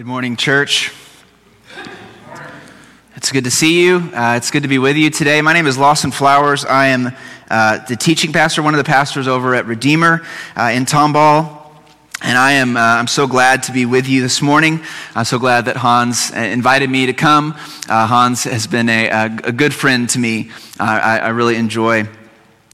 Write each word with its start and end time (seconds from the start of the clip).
Good 0.00 0.06
morning, 0.06 0.36
church. 0.36 0.94
It's 3.16 3.30
good 3.30 3.44
to 3.44 3.50
see 3.50 3.84
you. 3.84 3.96
Uh, 4.14 4.36
it's 4.38 4.50
good 4.50 4.62
to 4.62 4.68
be 4.68 4.78
with 4.78 4.96
you 4.96 5.10
today. 5.10 5.42
My 5.42 5.52
name 5.52 5.66
is 5.66 5.76
Lawson 5.76 6.10
Flowers. 6.10 6.64
I 6.64 6.86
am 6.86 7.14
uh, 7.50 7.84
the 7.84 7.96
teaching 7.96 8.32
pastor, 8.32 8.62
one 8.62 8.72
of 8.72 8.78
the 8.78 8.84
pastors 8.84 9.28
over 9.28 9.54
at 9.54 9.66
Redeemer 9.66 10.26
uh, 10.56 10.70
in 10.72 10.86
Tomball. 10.86 11.70
And 12.22 12.38
I 12.38 12.52
am 12.52 12.78
uh, 12.78 12.80
I'm 12.80 13.08
so 13.08 13.26
glad 13.26 13.64
to 13.64 13.72
be 13.72 13.84
with 13.84 14.08
you 14.08 14.22
this 14.22 14.40
morning. 14.40 14.80
I'm 15.14 15.26
so 15.26 15.38
glad 15.38 15.66
that 15.66 15.76
Hans 15.76 16.32
uh, 16.32 16.38
invited 16.38 16.88
me 16.88 17.04
to 17.04 17.12
come. 17.12 17.52
Uh, 17.86 18.06
Hans 18.06 18.44
has 18.44 18.66
been 18.66 18.88
a, 18.88 19.10
a, 19.44 19.52
good 19.52 19.74
friend 19.74 20.08
to 20.08 20.18
me. 20.18 20.50
I, 20.78 21.18
I 21.18 21.28
really 21.28 21.56
enjoy 21.56 22.08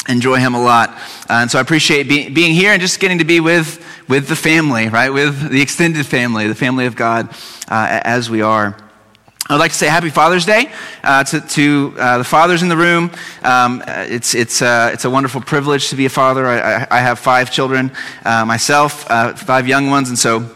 enjoy 0.09 0.37
him 0.37 0.55
a 0.55 0.63
lot. 0.63 0.91
Uh, 1.29 1.41
and 1.41 1.51
so 1.51 1.59
I 1.59 1.63
appreciate 1.63 2.09
be, 2.09 2.29
being 2.29 2.55
here 2.55 2.73
and 2.73 2.81
just 2.81 3.01
getting 3.01 3.19
to 3.19 3.25
be 3.25 3.41
with, 3.41 3.85
with 4.09 4.29
the 4.29 4.37
family, 4.37 4.89
right? 4.89 5.11
With 5.11 5.51
the 5.51 5.61
extended 5.61 6.07
family, 6.07 6.47
the 6.47 6.55
family 6.55 6.87
of 6.87 6.97
God, 6.97 7.31
uh, 7.69 8.01
as 8.05 8.31
we 8.31 8.43
are. 8.43 8.77
I'd 9.49 9.57
like 9.57 9.71
to 9.71 9.77
say 9.77 9.87
Happy 9.87 10.11
Father's 10.11 10.45
Day 10.45 10.73
uh, 11.05 11.23
to, 11.25 11.41
to 11.41 11.95
uh, 11.99 12.19
the 12.19 12.25
fathers 12.25 12.63
in 12.63 12.69
the 12.69 12.77
room. 12.77 13.13
Um, 13.43 13.83
it's, 13.87 14.35
it's, 14.35 14.61
uh, 14.61 14.91
it's 14.93 15.05
a 15.05 15.11
wonderful 15.11 15.41
privilege 15.41 15.91
to 15.91 15.97
be 15.97 16.07
a 16.07 16.11
father. 16.11 16.47
I, 16.47 16.87
I, 16.91 16.99
have 16.99 17.21
five 17.21 17.53
children 17.53 17.93
uh, 18.25 18.45
myself, 18.45 19.05
five 19.05 19.69
young 19.69 19.89
ones, 19.89 20.09
and 20.09 20.19
so 20.19 20.51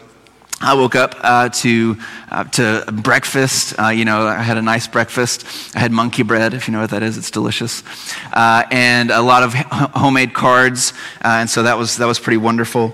I 0.63 0.75
woke 0.75 0.95
up 0.95 1.15
uh, 1.21 1.49
to, 1.49 1.97
uh, 2.31 2.45
to 2.45 2.85
breakfast. 2.93 3.81
Uh, 3.81 3.89
you 3.89 4.05
know, 4.05 4.27
I 4.27 4.43
had 4.43 4.59
a 4.59 4.63
nice 4.63 4.87
breakfast. 4.87 5.47
I 5.75 5.79
had 5.79 5.91
monkey 5.91 6.23
bread, 6.23 6.53
if 6.53 6.69
you 6.69 6.73
know 6.73 6.83
what 6.83 6.91
that 6.91 7.03
is. 7.03 7.17
It's 7.17 7.31
delicious. 7.31 7.83
Uh, 8.31 8.65
and 8.71 9.11
a 9.11 9.23
lot 9.23 9.43
of 9.43 9.55
homemade 9.55 10.35
cards. 10.35 10.93
Uh, 11.25 11.39
and 11.41 11.49
so 11.49 11.63
that 11.63 11.79
was, 11.79 11.97
that 11.97 12.05
was 12.05 12.19
pretty 12.19 12.37
wonderful. 12.37 12.93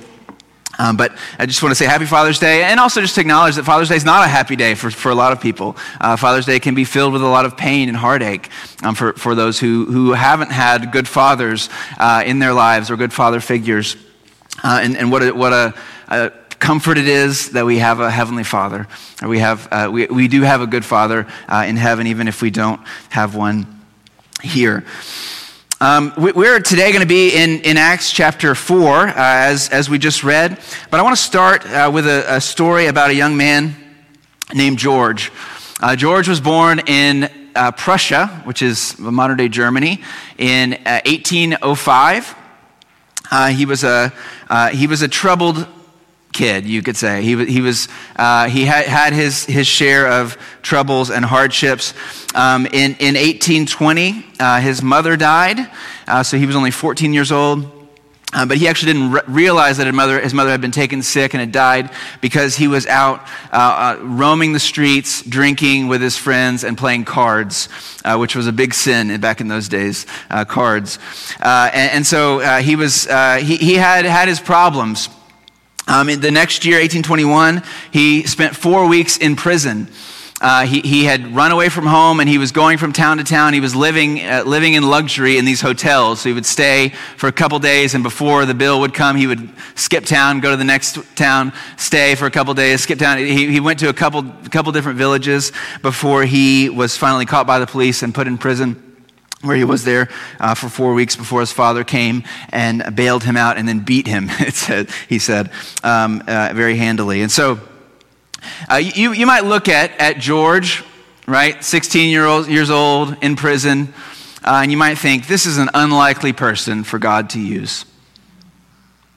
Um, 0.78 0.96
but 0.96 1.16
I 1.38 1.46
just 1.46 1.62
want 1.62 1.70
to 1.70 1.76
say 1.76 1.86
Happy 1.86 2.06
Father's 2.06 2.38
Day 2.38 2.64
and 2.64 2.78
also 2.78 3.00
just 3.00 3.18
acknowledge 3.18 3.56
that 3.56 3.64
Father's 3.64 3.88
Day 3.88 3.96
is 3.96 4.04
not 4.04 4.24
a 4.24 4.28
happy 4.28 4.56
day 4.56 4.74
for, 4.74 4.90
for 4.90 5.10
a 5.10 5.14
lot 5.14 5.32
of 5.32 5.40
people. 5.40 5.76
Uh, 6.00 6.16
Father's 6.16 6.46
Day 6.46 6.60
can 6.60 6.74
be 6.74 6.84
filled 6.84 7.12
with 7.12 7.22
a 7.22 7.28
lot 7.28 7.46
of 7.46 7.56
pain 7.56 7.88
and 7.88 7.96
heartache 7.96 8.50
um, 8.82 8.94
for, 8.94 9.12
for 9.14 9.34
those 9.34 9.58
who, 9.58 9.86
who 9.86 10.12
haven't 10.12 10.52
had 10.52 10.92
good 10.92 11.08
fathers 11.08 11.68
in 12.24 12.38
their 12.38 12.52
lives 12.52 12.90
or 12.90 12.96
good 12.96 13.12
father 13.12 13.40
figures. 13.40 13.96
and, 14.62 14.96
and 14.96 15.10
what 15.10 15.22
a, 15.22 15.32
what 15.32 15.52
a, 15.52 15.74
a 16.08 16.30
comfort 16.58 16.98
it 16.98 17.08
is 17.08 17.50
that 17.50 17.64
we 17.64 17.78
have 17.78 18.00
a 18.00 18.10
heavenly 18.10 18.44
father. 18.44 18.86
We, 19.26 19.38
have, 19.40 19.68
uh, 19.70 19.90
we, 19.92 20.06
we 20.06 20.28
do 20.28 20.42
have 20.42 20.60
a 20.60 20.66
good 20.66 20.84
father 20.84 21.26
uh, 21.48 21.64
in 21.66 21.76
heaven, 21.76 22.06
even 22.06 22.28
if 22.28 22.42
we 22.42 22.50
don't 22.50 22.80
have 23.10 23.34
one 23.34 23.66
here. 24.42 24.84
Um, 25.78 26.14
we, 26.16 26.48
are 26.48 26.58
today 26.58 26.90
going 26.90 27.02
to 27.02 27.06
be 27.06 27.36
in, 27.36 27.60
in 27.60 27.76
Acts 27.76 28.10
chapter 28.10 28.54
4, 28.54 29.08
uh, 29.08 29.12
as, 29.14 29.68
as 29.68 29.90
we 29.90 29.98
just 29.98 30.24
read. 30.24 30.58
But 30.90 31.00
I 31.00 31.02
want 31.02 31.14
to 31.14 31.22
start 31.22 31.66
uh, 31.66 31.90
with 31.92 32.06
a, 32.06 32.36
a, 32.36 32.40
story 32.40 32.86
about 32.86 33.10
a 33.10 33.14
young 33.14 33.36
man 33.36 33.76
named 34.54 34.78
George. 34.78 35.30
Uh, 35.82 35.94
George 35.94 36.28
was 36.28 36.40
born 36.40 36.80
in 36.86 37.30
uh, 37.54 37.72
Prussia, 37.72 38.28
which 38.44 38.62
is 38.62 38.98
modern 38.98 39.36
day 39.36 39.50
Germany, 39.50 40.00
in 40.38 40.70
1805. 40.70 42.34
he, 43.50 43.66
was 43.66 43.84
a, 43.84 44.10
he 44.72 44.86
was 44.86 45.02
a 45.02 45.08
troubled 45.08 45.66
kid, 46.36 46.66
you 46.66 46.82
could 46.82 46.96
say. 46.96 47.22
He, 47.22 47.46
he, 47.46 47.60
was, 47.62 47.88
uh, 48.14 48.48
he 48.48 48.66
had, 48.66 48.84
had 48.84 49.12
his, 49.14 49.46
his 49.46 49.66
share 49.66 50.06
of 50.06 50.36
troubles 50.60 51.10
and 51.10 51.24
hardships. 51.24 51.94
Um, 52.34 52.66
in, 52.66 52.94
in 53.00 53.14
1820, 53.14 54.24
uh, 54.38 54.60
his 54.60 54.82
mother 54.82 55.16
died, 55.16 55.70
uh, 56.06 56.22
so 56.22 56.36
he 56.36 56.44
was 56.44 56.54
only 56.54 56.70
14 56.70 57.14
years 57.14 57.32
old. 57.32 57.72
Uh, 58.34 58.44
but 58.44 58.58
he 58.58 58.68
actually 58.68 58.92
didn't 58.92 59.12
re- 59.12 59.20
realize 59.28 59.78
that 59.78 59.86
his 59.86 59.94
mother, 59.94 60.20
his 60.20 60.34
mother 60.34 60.50
had 60.50 60.60
been 60.60 60.72
taken 60.72 61.00
sick 61.02 61.32
and 61.32 61.40
had 61.40 61.52
died 61.52 61.88
because 62.20 62.54
he 62.54 62.68
was 62.68 62.86
out 62.86 63.20
uh, 63.50 63.96
uh, 63.98 64.02
roaming 64.02 64.52
the 64.52 64.60
streets, 64.60 65.22
drinking 65.22 65.86
with 65.88 66.02
his 66.02 66.18
friends, 66.18 66.64
and 66.64 66.76
playing 66.76 67.04
cards, 67.06 67.68
which 68.16 68.36
was 68.36 68.46
a 68.46 68.52
big 68.52 68.74
sin 68.74 69.18
back 69.20 69.40
in 69.40 69.48
those 69.48 69.68
days, 69.68 70.06
cards. 70.48 70.98
And, 71.40 71.92
and, 71.92 72.06
so 72.06 72.40
he, 72.58 72.76
was, 72.76 73.04
he, 73.04 73.56
he 73.56 73.74
had 73.74 74.04
had 74.04 74.28
his 74.28 74.40
problems. 74.40 75.08
Um, 75.88 76.08
the 76.08 76.30
next 76.30 76.64
year, 76.64 76.76
1821, 76.76 77.62
he 77.92 78.26
spent 78.26 78.56
four 78.56 78.88
weeks 78.88 79.16
in 79.16 79.36
prison. 79.36 79.88
Uh, 80.38 80.66
he, 80.66 80.80
he 80.80 81.04
had 81.04 81.34
run 81.34 81.50
away 81.50 81.70
from 81.70 81.86
home 81.86 82.20
and 82.20 82.28
he 82.28 82.36
was 82.36 82.52
going 82.52 82.76
from 82.76 82.92
town 82.92 83.16
to 83.16 83.24
town. 83.24 83.54
He 83.54 83.60
was 83.60 83.74
living, 83.74 84.20
uh, 84.20 84.42
living 84.44 84.74
in 84.74 84.82
luxury 84.82 85.38
in 85.38 85.46
these 85.46 85.62
hotels. 85.62 86.20
So 86.20 86.28
he 86.28 86.34
would 86.34 86.44
stay 86.44 86.90
for 87.16 87.26
a 87.26 87.32
couple 87.32 87.58
days, 87.58 87.94
and 87.94 88.04
before 88.04 88.44
the 88.44 88.52
bill 88.52 88.80
would 88.80 88.92
come, 88.92 89.16
he 89.16 89.26
would 89.26 89.48
skip 89.76 90.04
town, 90.04 90.40
go 90.40 90.50
to 90.50 90.56
the 90.56 90.64
next 90.64 90.98
town, 91.16 91.54
stay 91.78 92.14
for 92.16 92.26
a 92.26 92.30
couple 92.30 92.52
days, 92.52 92.82
skip 92.82 92.98
town. 92.98 93.18
He, 93.18 93.50
he 93.50 93.60
went 93.60 93.78
to 93.78 93.88
a 93.88 93.94
couple, 93.94 94.24
couple 94.50 94.72
different 94.72 94.98
villages 94.98 95.52
before 95.80 96.24
he 96.24 96.68
was 96.68 96.96
finally 96.96 97.24
caught 97.24 97.46
by 97.46 97.58
the 97.58 97.66
police 97.66 98.02
and 98.02 98.14
put 98.14 98.26
in 98.26 98.36
prison 98.36 98.85
where 99.42 99.56
he 99.56 99.64
was 99.64 99.84
there 99.84 100.08
uh, 100.40 100.54
for 100.54 100.68
four 100.68 100.94
weeks 100.94 101.14
before 101.14 101.40
his 101.40 101.52
father 101.52 101.84
came 101.84 102.24
and 102.50 102.94
bailed 102.96 103.24
him 103.24 103.36
out 103.36 103.58
and 103.58 103.68
then 103.68 103.80
beat 103.80 104.06
him, 104.06 104.28
it 104.40 104.54
said, 104.54 104.90
he 105.08 105.18
said, 105.18 105.50
um, 105.82 106.22
uh, 106.26 106.52
very 106.54 106.76
handily. 106.76 107.22
And 107.22 107.30
so 107.30 107.60
uh, 108.70 108.76
you, 108.76 109.12
you 109.12 109.26
might 109.26 109.44
look 109.44 109.68
at, 109.68 109.92
at 110.00 110.18
George, 110.18 110.84
right, 111.26 111.62
16 111.62 112.10
year 112.10 112.24
old, 112.24 112.48
years 112.48 112.70
old, 112.70 113.16
in 113.22 113.36
prison, 113.36 113.92
uh, 114.44 114.60
and 114.62 114.70
you 114.70 114.76
might 114.76 114.96
think, 114.96 115.26
this 115.26 115.44
is 115.44 115.58
an 115.58 115.68
unlikely 115.74 116.32
person 116.32 116.84
for 116.84 116.98
God 116.98 117.30
to 117.30 117.40
use. 117.40 117.84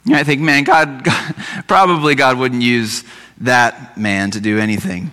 You 0.04 0.12
might 0.12 0.24
think, 0.24 0.40
man, 0.40 0.64
God, 0.64 1.04
God 1.04 1.34
probably 1.68 2.14
God 2.14 2.38
wouldn't 2.38 2.62
use 2.62 3.04
that 3.38 3.96
man 3.96 4.30
to 4.32 4.40
do 4.40 4.58
anything. 4.58 5.12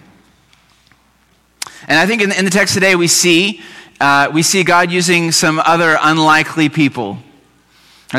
And 1.87 1.97
I 1.97 2.05
think 2.05 2.21
in, 2.21 2.31
in 2.31 2.45
the 2.45 2.51
text 2.51 2.73
today 2.73 2.95
we 2.95 3.07
see 3.07 3.61
uh, 3.99 4.29
we 4.33 4.43
see 4.43 4.63
God 4.63 4.91
using 4.91 5.31
some 5.31 5.59
other 5.59 5.97
unlikely 6.01 6.69
people, 6.69 7.17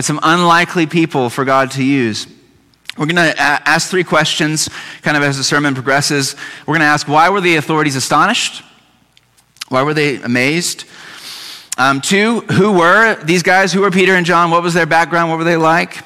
some 0.00 0.18
unlikely 0.22 0.86
people 0.86 1.30
for 1.30 1.44
God 1.44 1.70
to 1.72 1.84
use. 1.84 2.26
We're 2.96 3.06
going 3.06 3.32
to 3.32 3.40
ask 3.40 3.90
three 3.90 4.02
questions 4.02 4.68
kind 5.02 5.16
of 5.16 5.22
as 5.22 5.36
the 5.36 5.44
sermon 5.44 5.74
progresses. 5.74 6.34
We're 6.66 6.74
going 6.74 6.80
to 6.80 6.86
ask 6.86 7.06
why 7.06 7.28
were 7.28 7.40
the 7.40 7.54
authorities 7.54 7.94
astonished? 7.94 8.64
Why 9.68 9.84
were 9.84 9.94
they 9.94 10.16
amazed? 10.16 10.84
Um, 11.76 12.00
two, 12.00 12.40
who 12.40 12.72
were 12.72 13.22
these 13.22 13.44
guys? 13.44 13.72
Who 13.72 13.82
were 13.82 13.92
Peter 13.92 14.14
and 14.14 14.26
John? 14.26 14.50
What 14.50 14.64
was 14.64 14.74
their 14.74 14.86
background? 14.86 15.30
What 15.30 15.38
were 15.38 15.44
they 15.44 15.56
like? 15.56 16.02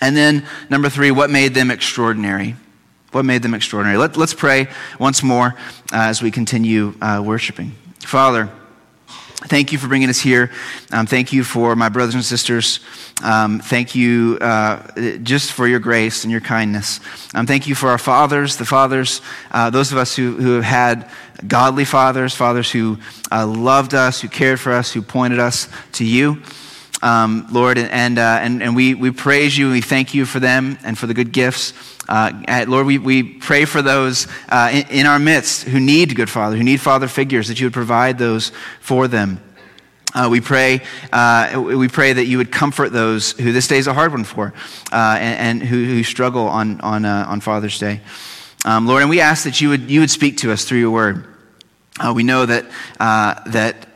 And 0.00 0.16
then, 0.16 0.44
number 0.68 0.88
three, 0.88 1.12
what 1.12 1.30
made 1.30 1.54
them 1.54 1.70
extraordinary? 1.70 2.56
What 3.12 3.24
made 3.24 3.42
them 3.42 3.54
extraordinary? 3.54 3.96
Let, 3.96 4.18
us 4.18 4.34
pray 4.34 4.66
once 4.98 5.22
more 5.22 5.54
uh, 5.92 6.10
as 6.10 6.20
we 6.20 6.32
continue 6.32 6.94
uh, 7.00 7.22
worshiping. 7.24 7.72
Father, 8.00 8.50
thank 9.48 9.72
you 9.72 9.78
for 9.78 9.88
bringing 9.88 10.08
us 10.08 10.20
here. 10.20 10.50
Um, 10.92 11.06
thank 11.06 11.32
you 11.32 11.44
for 11.44 11.74
my 11.76 11.88
brothers 11.88 12.14
and 12.14 12.24
sisters. 12.24 12.80
Um, 13.22 13.60
thank 13.60 13.94
you 13.94 14.38
uh, 14.40 15.18
just 15.22 15.52
for 15.52 15.66
your 15.66 15.80
grace 15.80 16.24
and 16.24 16.30
your 16.30 16.40
kindness. 16.40 17.00
Um, 17.34 17.46
thank 17.46 17.66
you 17.66 17.74
for 17.74 17.88
our 17.88 17.98
fathers, 17.98 18.56
the 18.56 18.64
fathers, 18.64 19.22
uh, 19.50 19.70
those 19.70 19.92
of 19.92 19.98
us 19.98 20.14
who, 20.14 20.36
who 20.36 20.54
have 20.54 20.64
had 20.64 21.10
godly 21.48 21.84
fathers, 21.84 22.34
fathers 22.34 22.70
who 22.70 22.98
uh, 23.32 23.46
loved 23.46 23.94
us, 23.94 24.20
who 24.20 24.28
cared 24.28 24.60
for 24.60 24.72
us, 24.72 24.92
who 24.92 25.02
pointed 25.02 25.38
us 25.38 25.68
to 25.92 26.04
you. 26.04 26.42
Um, 27.02 27.46
Lord, 27.50 27.78
and, 27.78 28.18
uh, 28.18 28.38
and, 28.40 28.62
and 28.62 28.74
we, 28.74 28.94
we 28.94 29.10
praise 29.10 29.56
you 29.56 29.66
and 29.66 29.74
we 29.74 29.80
thank 29.80 30.14
you 30.14 30.24
for 30.26 30.40
them 30.40 30.78
and 30.82 30.96
for 30.96 31.06
the 31.06 31.14
good 31.14 31.32
gifts. 31.32 31.72
Uh, 32.08 32.64
Lord, 32.68 32.86
we, 32.86 32.98
we 32.98 33.22
pray 33.22 33.64
for 33.64 33.82
those 33.82 34.28
uh, 34.48 34.70
in, 34.72 35.00
in, 35.00 35.06
our 35.06 35.18
midst 35.18 35.64
who 35.64 35.80
need 35.80 36.14
good 36.14 36.30
father, 36.30 36.56
who 36.56 36.62
need 36.62 36.80
father 36.80 37.08
figures, 37.08 37.48
that 37.48 37.58
you 37.58 37.66
would 37.66 37.72
provide 37.72 38.16
those 38.16 38.52
for 38.80 39.08
them. 39.08 39.40
Uh, 40.14 40.28
we 40.30 40.40
pray, 40.40 40.80
uh, 41.12 41.60
we 41.60 41.88
pray 41.88 42.12
that 42.12 42.24
you 42.24 42.38
would 42.38 42.52
comfort 42.52 42.90
those 42.90 43.32
who 43.32 43.52
this 43.52 43.68
day 43.68 43.78
is 43.78 43.86
a 43.86 43.92
hard 43.92 44.12
one 44.12 44.24
for, 44.24 44.54
uh, 44.92 45.16
and, 45.20 45.60
and 45.60 45.68
who, 45.68 45.84
who, 45.84 46.02
struggle 46.02 46.46
on, 46.46 46.80
on, 46.80 47.04
uh, 47.04 47.26
on 47.28 47.40
Father's 47.40 47.78
Day. 47.78 48.00
Um, 48.64 48.86
Lord, 48.86 49.02
and 49.02 49.10
we 49.10 49.20
ask 49.20 49.44
that 49.44 49.60
you 49.60 49.68
would, 49.68 49.90
you 49.90 50.00
would 50.00 50.10
speak 50.10 50.38
to 50.38 50.52
us 50.52 50.64
through 50.64 50.78
your 50.78 50.90
word. 50.92 51.26
we 52.14 52.22
know 52.22 52.46
that, 52.46 52.66
that 52.98 53.88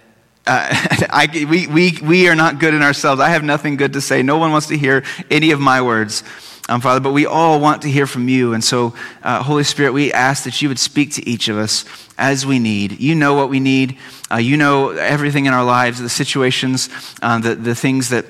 I, 0.46 1.28
we, 1.48 1.68
we, 1.68 1.98
we 2.02 2.28
are 2.28 2.34
not 2.34 2.58
good 2.58 2.74
in 2.74 2.82
ourselves. 2.82 3.20
I 3.20 3.28
have 3.28 3.44
nothing 3.44 3.76
good 3.76 3.92
to 3.92 4.00
say. 4.00 4.22
No 4.22 4.36
one 4.36 4.50
wants 4.50 4.66
to 4.66 4.76
hear 4.76 5.04
any 5.30 5.52
of 5.52 5.60
my 5.60 5.80
words 5.80 6.24
um, 6.70 6.80
Father, 6.80 7.00
but 7.00 7.12
we 7.12 7.26
all 7.26 7.58
want 7.58 7.82
to 7.82 7.90
hear 7.90 8.06
from 8.06 8.28
you. 8.28 8.54
And 8.54 8.62
so, 8.62 8.94
uh, 9.24 9.42
Holy 9.42 9.64
Spirit, 9.64 9.92
we 9.92 10.12
ask 10.12 10.44
that 10.44 10.62
you 10.62 10.68
would 10.68 10.78
speak 10.78 11.12
to 11.14 11.28
each 11.28 11.48
of 11.48 11.58
us 11.58 11.84
as 12.16 12.46
we 12.46 12.60
need. 12.60 13.00
You 13.00 13.16
know 13.16 13.34
what 13.34 13.48
we 13.48 13.58
need, 13.58 13.98
uh, 14.30 14.36
you 14.36 14.56
know 14.56 14.90
everything 14.90 15.46
in 15.46 15.52
our 15.52 15.64
lives, 15.64 16.00
the 16.00 16.08
situations, 16.08 16.88
uh, 17.22 17.40
the, 17.40 17.56
the 17.56 17.74
things 17.74 18.10
that 18.10 18.24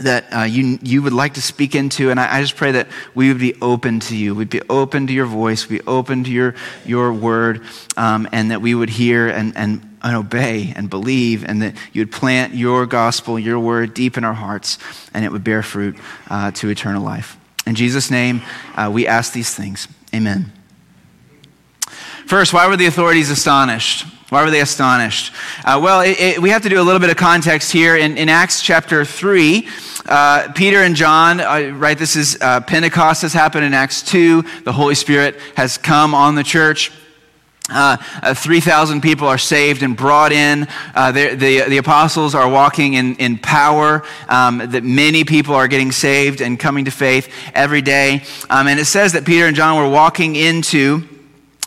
that 0.00 0.26
uh, 0.30 0.42
you, 0.42 0.78
you 0.82 1.00
would 1.00 1.14
like 1.14 1.34
to 1.34 1.42
speak 1.42 1.74
into. 1.74 2.10
And 2.10 2.20
I, 2.20 2.36
I, 2.36 2.40
just 2.42 2.56
pray 2.56 2.72
that 2.72 2.86
we 3.14 3.28
would 3.28 3.38
be 3.38 3.54
open 3.62 3.98
to 4.00 4.14
you. 4.14 4.34
We'd 4.34 4.50
be 4.50 4.60
open 4.68 5.06
to 5.06 5.12
your 5.14 5.24
voice, 5.24 5.70
We'd 5.70 5.78
be 5.78 5.86
open 5.86 6.24
to 6.24 6.30
your, 6.30 6.54
your 6.84 7.14
word, 7.14 7.62
um, 7.96 8.28
and 8.30 8.50
that 8.50 8.60
we 8.60 8.74
would 8.74 8.90
hear 8.90 9.26
and, 9.26 9.56
and, 9.56 9.96
and 10.02 10.16
obey 10.16 10.74
and 10.76 10.90
believe, 10.90 11.46
and 11.46 11.62
that 11.62 11.76
you 11.94 12.02
would 12.02 12.12
plant 12.12 12.54
your 12.54 12.84
gospel, 12.84 13.38
your 13.38 13.58
word 13.58 13.94
deep 13.94 14.18
in 14.18 14.24
our 14.24 14.34
hearts, 14.34 14.78
and 15.14 15.24
it 15.24 15.32
would 15.32 15.44
bear 15.44 15.62
fruit 15.62 15.96
uh, 16.28 16.50
to 16.50 16.68
eternal 16.68 17.02
life. 17.02 17.38
In 17.66 17.74
Jesus' 17.74 18.10
name, 18.10 18.42
uh, 18.76 18.90
we 18.92 19.06
ask 19.06 19.32
these 19.32 19.54
things. 19.54 19.88
Amen. 20.14 20.52
First, 22.26 22.52
why 22.52 22.66
were 22.68 22.76
the 22.76 22.86
authorities 22.86 23.30
astonished? 23.30 24.06
Why 24.30 24.42
were 24.42 24.50
they 24.50 24.60
astonished? 24.60 25.32
Uh, 25.64 25.80
well, 25.80 26.00
it, 26.00 26.18
it, 26.18 26.42
we 26.42 26.50
have 26.50 26.62
to 26.62 26.68
do 26.68 26.80
a 26.80 26.82
little 26.82 26.98
bit 26.98 27.10
of 27.10 27.16
context 27.16 27.70
here. 27.70 27.96
In, 27.96 28.18
in 28.18 28.28
Acts 28.28 28.60
chapter 28.60 29.04
3, 29.04 29.68
uh, 30.06 30.52
Peter 30.52 30.82
and 30.82 30.96
John, 30.96 31.40
uh, 31.40 31.72
right, 31.76 31.96
this 31.96 32.16
is 32.16 32.36
uh, 32.40 32.60
Pentecost 32.60 33.22
has 33.22 33.32
happened 33.32 33.64
in 33.64 33.74
Acts 33.74 34.02
2. 34.02 34.42
The 34.64 34.72
Holy 34.72 34.96
Spirit 34.96 35.38
has 35.56 35.78
come 35.78 36.14
on 36.14 36.34
the 36.34 36.42
church. 36.42 36.90
Uh, 37.68 37.96
uh, 38.22 38.32
3,000 38.32 39.00
people 39.00 39.26
are 39.26 39.38
saved 39.38 39.82
and 39.82 39.96
brought 39.96 40.30
in. 40.30 40.68
Uh, 40.94 41.10
the, 41.10 41.34
the, 41.34 41.78
apostles 41.78 42.32
are 42.34 42.48
walking 42.48 42.94
in, 42.94 43.16
in 43.16 43.38
power, 43.38 44.04
um, 44.28 44.58
that 44.58 44.84
many 44.84 45.24
people 45.24 45.54
are 45.54 45.66
getting 45.66 45.90
saved 45.90 46.40
and 46.40 46.60
coming 46.60 46.84
to 46.84 46.92
faith 46.92 47.28
every 47.54 47.82
day. 47.82 48.22
Um, 48.48 48.68
and 48.68 48.78
it 48.78 48.84
says 48.84 49.14
that 49.14 49.24
Peter 49.24 49.46
and 49.46 49.56
John 49.56 49.82
were 49.82 49.90
walking 49.90 50.36
into 50.36 51.02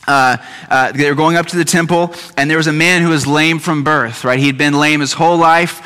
uh, 0.09 0.37
uh, 0.69 0.91
they 0.91 1.07
were 1.07 1.15
going 1.15 1.37
up 1.37 1.45
to 1.45 1.55
the 1.55 1.63
temple, 1.63 2.13
and 2.35 2.49
there 2.49 2.57
was 2.57 2.65
a 2.65 2.73
man 2.73 3.03
who 3.03 3.09
was 3.09 3.27
lame 3.27 3.59
from 3.59 3.83
birth, 3.83 4.23
right? 4.23 4.39
He'd 4.39 4.57
been 4.57 4.73
lame 4.73 5.01
his 5.01 5.13
whole 5.13 5.37
life. 5.37 5.81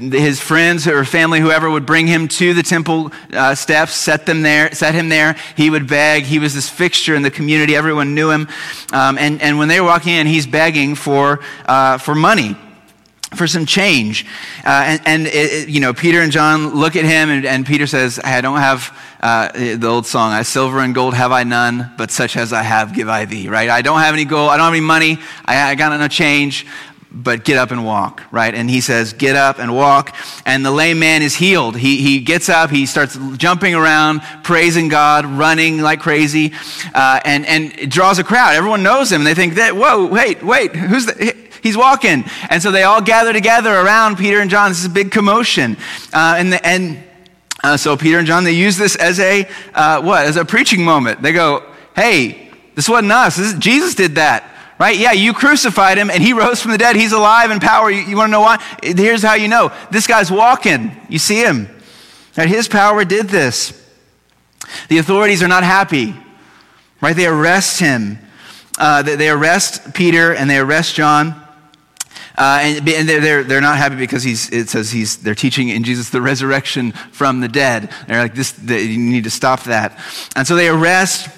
His 0.00 0.40
friends 0.40 0.88
or 0.88 1.04
family, 1.04 1.38
whoever, 1.38 1.70
would 1.70 1.86
bring 1.86 2.08
him 2.08 2.26
to 2.28 2.54
the 2.54 2.64
temple 2.64 3.12
uh, 3.32 3.54
steps, 3.54 3.94
set, 3.94 4.26
them 4.26 4.42
there, 4.42 4.74
set 4.74 4.94
him 4.94 5.08
there. 5.08 5.36
He 5.56 5.70
would 5.70 5.86
beg. 5.86 6.24
He 6.24 6.40
was 6.40 6.54
this 6.54 6.68
fixture 6.68 7.14
in 7.14 7.22
the 7.22 7.30
community. 7.30 7.76
Everyone 7.76 8.16
knew 8.16 8.30
him. 8.30 8.48
Um, 8.92 9.16
and, 9.16 9.40
and 9.40 9.58
when 9.58 9.68
they 9.68 9.80
were 9.80 9.86
walking 9.86 10.14
in, 10.14 10.26
he's 10.26 10.46
begging 10.46 10.96
for, 10.96 11.40
uh, 11.66 11.98
for 11.98 12.16
money 12.16 12.56
for 13.34 13.46
some 13.46 13.66
change. 13.66 14.24
Uh, 14.64 14.84
and, 14.86 15.00
and 15.04 15.26
it, 15.26 15.68
you 15.68 15.80
know, 15.80 15.92
Peter 15.92 16.20
and 16.20 16.32
John 16.32 16.74
look 16.74 16.96
at 16.96 17.04
him, 17.04 17.28
and, 17.28 17.44
and 17.44 17.66
Peter 17.66 17.86
says, 17.86 18.18
I 18.24 18.40
don't 18.40 18.58
have 18.58 18.96
uh, 19.20 19.52
the 19.52 19.86
old 19.86 20.06
song, 20.06 20.32
I 20.32 20.42
silver 20.42 20.78
and 20.78 20.94
gold 20.94 21.14
have 21.14 21.32
I 21.32 21.44
none, 21.44 21.92
but 21.98 22.10
such 22.10 22.36
as 22.36 22.52
I 22.52 22.62
have 22.62 22.94
give 22.94 23.08
I 23.08 23.26
thee, 23.26 23.48
right? 23.48 23.68
I 23.68 23.82
don't 23.82 24.00
have 24.00 24.14
any 24.14 24.24
gold, 24.24 24.50
I 24.50 24.56
don't 24.56 24.64
have 24.64 24.72
any 24.72 24.80
money, 24.80 25.18
I, 25.44 25.70
I 25.70 25.74
got 25.74 25.98
no 25.98 26.08
change, 26.08 26.66
but 27.10 27.44
get 27.44 27.56
up 27.56 27.70
and 27.70 27.84
walk, 27.84 28.22
right? 28.30 28.54
And 28.54 28.68
he 28.68 28.80
says, 28.80 29.12
get 29.14 29.34
up 29.34 29.58
and 29.58 29.74
walk. 29.74 30.14
And 30.44 30.64
the 30.64 30.70
lame 30.70 30.98
man 30.98 31.22
is 31.22 31.34
healed. 31.34 31.76
He, 31.76 32.02
he 32.02 32.20
gets 32.20 32.50
up, 32.50 32.70
he 32.70 32.84
starts 32.84 33.18
jumping 33.36 33.74
around, 33.74 34.20
praising 34.42 34.88
God, 34.88 35.24
running 35.24 35.80
like 35.80 36.00
crazy, 36.00 36.52
uh, 36.94 37.20
and, 37.24 37.46
and 37.46 37.90
draws 37.90 38.18
a 38.18 38.24
crowd. 38.24 38.54
Everyone 38.54 38.82
knows 38.82 39.10
him. 39.10 39.22
And 39.22 39.26
they 39.26 39.34
think, 39.34 39.54
that, 39.54 39.74
whoa, 39.74 40.06
wait, 40.06 40.42
wait, 40.42 40.76
who's 40.76 41.06
the, 41.06 41.34
he's 41.62 41.76
walking. 41.76 42.24
And 42.50 42.62
so 42.62 42.70
they 42.70 42.82
all 42.82 43.00
gather 43.00 43.32
together 43.32 43.72
around 43.72 44.16
Peter 44.16 44.40
and 44.40 44.50
John. 44.50 44.70
This 44.70 44.80
is 44.80 44.86
a 44.86 44.90
big 44.90 45.10
commotion. 45.10 45.76
Uh, 46.12 46.36
and, 46.38 46.52
the, 46.52 46.66
and 46.66 47.02
uh, 47.62 47.76
so 47.76 47.96
Peter 47.96 48.18
and 48.18 48.26
John, 48.26 48.44
they 48.44 48.52
use 48.52 48.76
this 48.76 48.96
as 48.96 49.18
a, 49.20 49.48
uh, 49.74 50.00
what, 50.02 50.26
as 50.26 50.36
a 50.36 50.44
preaching 50.44 50.84
moment. 50.84 51.22
They 51.22 51.32
go, 51.32 51.64
hey, 51.96 52.50
this 52.74 52.88
wasn't 52.88 53.12
us. 53.12 53.36
This 53.36 53.52
is, 53.52 53.58
Jesus 53.58 53.94
did 53.94 54.14
that. 54.16 54.54
Right? 54.78 54.96
Yeah, 54.96 55.12
you 55.12 55.32
crucified 55.32 55.98
him 55.98 56.10
and 56.10 56.22
he 56.22 56.32
rose 56.34 56.62
from 56.62 56.70
the 56.70 56.78
dead. 56.78 56.94
He's 56.94 57.12
alive 57.12 57.50
in 57.50 57.58
power. 57.58 57.90
You, 57.90 58.02
you 58.02 58.16
want 58.16 58.28
to 58.28 58.32
know 58.32 58.40
why? 58.40 58.62
Here's 58.82 59.22
how 59.22 59.34
you 59.34 59.48
know. 59.48 59.72
This 59.90 60.06
guy's 60.06 60.30
walking. 60.30 60.92
You 61.08 61.18
see 61.18 61.42
him. 61.42 61.68
That 62.34 62.48
his 62.48 62.68
power 62.68 63.04
did 63.04 63.28
this. 63.28 63.74
The 64.88 64.98
authorities 64.98 65.42
are 65.42 65.48
not 65.48 65.64
happy. 65.64 66.14
Right? 67.00 67.16
They 67.16 67.26
arrest 67.26 67.80
him. 67.80 68.18
Uh, 68.78 69.02
they 69.02 69.28
arrest 69.28 69.92
Peter 69.92 70.32
and 70.32 70.48
they 70.48 70.58
arrest 70.58 70.94
John. 70.94 71.47
Uh, 72.38 72.60
and, 72.62 72.88
and 72.88 73.08
they're, 73.08 73.42
they're 73.42 73.60
not 73.60 73.78
happy 73.78 73.96
because 73.96 74.22
he's, 74.22 74.48
it 74.50 74.68
says 74.68 74.92
he's, 74.92 75.16
they're 75.16 75.34
teaching 75.34 75.70
in 75.70 75.82
Jesus 75.82 76.10
the 76.10 76.22
resurrection 76.22 76.92
from 76.92 77.40
the 77.40 77.48
dead. 77.48 77.82
And 77.82 78.08
They're 78.08 78.22
like, 78.22 78.36
this, 78.36 78.52
the, 78.52 78.80
you 78.80 78.96
need 78.96 79.24
to 79.24 79.30
stop 79.30 79.64
that. 79.64 79.98
And 80.36 80.46
so 80.46 80.54
they 80.54 80.68
arrest 80.68 81.28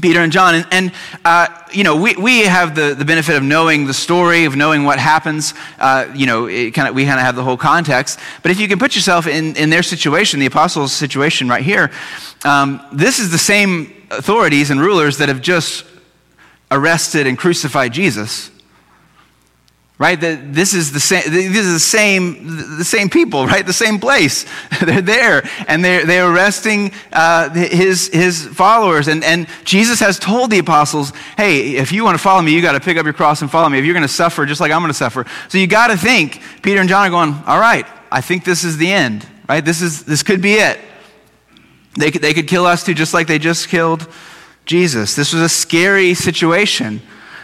Peter 0.00 0.20
and 0.20 0.30
John. 0.30 0.54
And, 0.54 0.66
and 0.70 0.92
uh, 1.24 1.48
you 1.72 1.82
know, 1.82 1.96
we, 1.96 2.14
we 2.14 2.42
have 2.42 2.76
the, 2.76 2.94
the 2.94 3.04
benefit 3.04 3.34
of 3.34 3.42
knowing 3.42 3.86
the 3.86 3.94
story, 3.94 4.44
of 4.44 4.54
knowing 4.54 4.84
what 4.84 5.00
happens. 5.00 5.54
Uh, 5.80 6.06
you 6.14 6.26
know, 6.26 6.46
kind 6.70 6.86
of, 6.86 6.94
we 6.94 7.04
kind 7.04 7.18
of 7.18 7.26
have 7.26 7.34
the 7.34 7.42
whole 7.42 7.56
context. 7.56 8.20
But 8.42 8.52
if 8.52 8.60
you 8.60 8.68
can 8.68 8.78
put 8.78 8.94
yourself 8.94 9.26
in, 9.26 9.56
in 9.56 9.70
their 9.70 9.82
situation, 9.82 10.38
the 10.38 10.46
apostles' 10.46 10.92
situation 10.92 11.48
right 11.48 11.64
here, 11.64 11.90
um, 12.44 12.80
this 12.92 13.18
is 13.18 13.32
the 13.32 13.38
same 13.38 13.92
authorities 14.12 14.70
and 14.70 14.80
rulers 14.80 15.18
that 15.18 15.28
have 15.28 15.42
just 15.42 15.84
arrested 16.70 17.26
and 17.26 17.36
crucified 17.36 17.92
Jesus 17.92 18.51
right? 20.02 20.20
This 20.20 20.74
is 20.74 20.90
the 20.90 20.98
same 20.98 21.22
this 21.30 21.64
is 21.64 21.72
the 21.72 21.78
same 21.78 22.78
the 22.78 22.84
same 22.84 23.08
people 23.08 23.46
right? 23.46 23.64
The 23.64 23.72
same 23.72 24.00
place. 24.00 24.44
They're 24.84 25.00
there 25.00 25.48
and 25.68 25.84
they're, 25.84 26.04
they're 26.04 26.28
arresting 26.28 26.90
uh, 27.12 27.50
his 27.50 28.08
his 28.08 28.46
followers. 28.48 29.06
And, 29.08 29.22
and 29.22 29.46
jesus 29.64 30.00
has 30.00 30.18
told 30.18 30.50
the 30.50 30.58
apostles 30.58 31.12
hey 31.36 31.76
if 31.76 31.92
you 31.92 32.02
want 32.04 32.16
to 32.16 32.22
follow 32.22 32.42
me 32.42 32.52
you 32.52 32.60
got 32.60 32.72
to 32.72 32.80
pick 32.80 32.96
up 32.96 33.04
your 33.04 33.14
cross 33.14 33.42
and 33.42 33.50
follow 33.50 33.68
me. 33.68 33.78
If 33.78 33.84
you're 33.84 33.94
going 33.94 34.02
to 34.02 34.12
suffer 34.12 34.44
just 34.44 34.60
like 34.60 34.72
i'm 34.72 34.80
going 34.80 34.90
to 34.90 35.02
suffer. 35.06 35.24
So 35.48 35.58
you 35.58 35.68
got 35.68 35.88
to 35.88 35.96
think 35.96 36.42
peter 36.62 36.80
and 36.80 36.88
john 36.88 37.06
are 37.06 37.10
going 37.10 37.34
all 37.46 37.60
right 37.60 37.86
i 38.10 38.20
think 38.20 38.44
this 38.44 38.64
is 38.64 38.76
the 38.76 38.92
end 38.92 39.26
right? 39.48 39.64
This 39.64 39.82
is 39.82 40.04
this 40.04 40.22
could 40.22 40.40
be 40.40 40.54
it. 40.54 40.80
They 41.98 42.10
could, 42.10 42.22
they 42.22 42.32
could 42.32 42.48
kill 42.48 42.64
us 42.64 42.84
too 42.84 42.94
just 42.94 43.12
like 43.12 43.26
they 43.26 43.38
just 43.38 43.68
killed 43.68 44.08
jesus. 44.64 45.14
This 45.14 45.32
was 45.32 45.42
a 45.42 45.48
scary 45.48 46.14
situation 46.14 47.02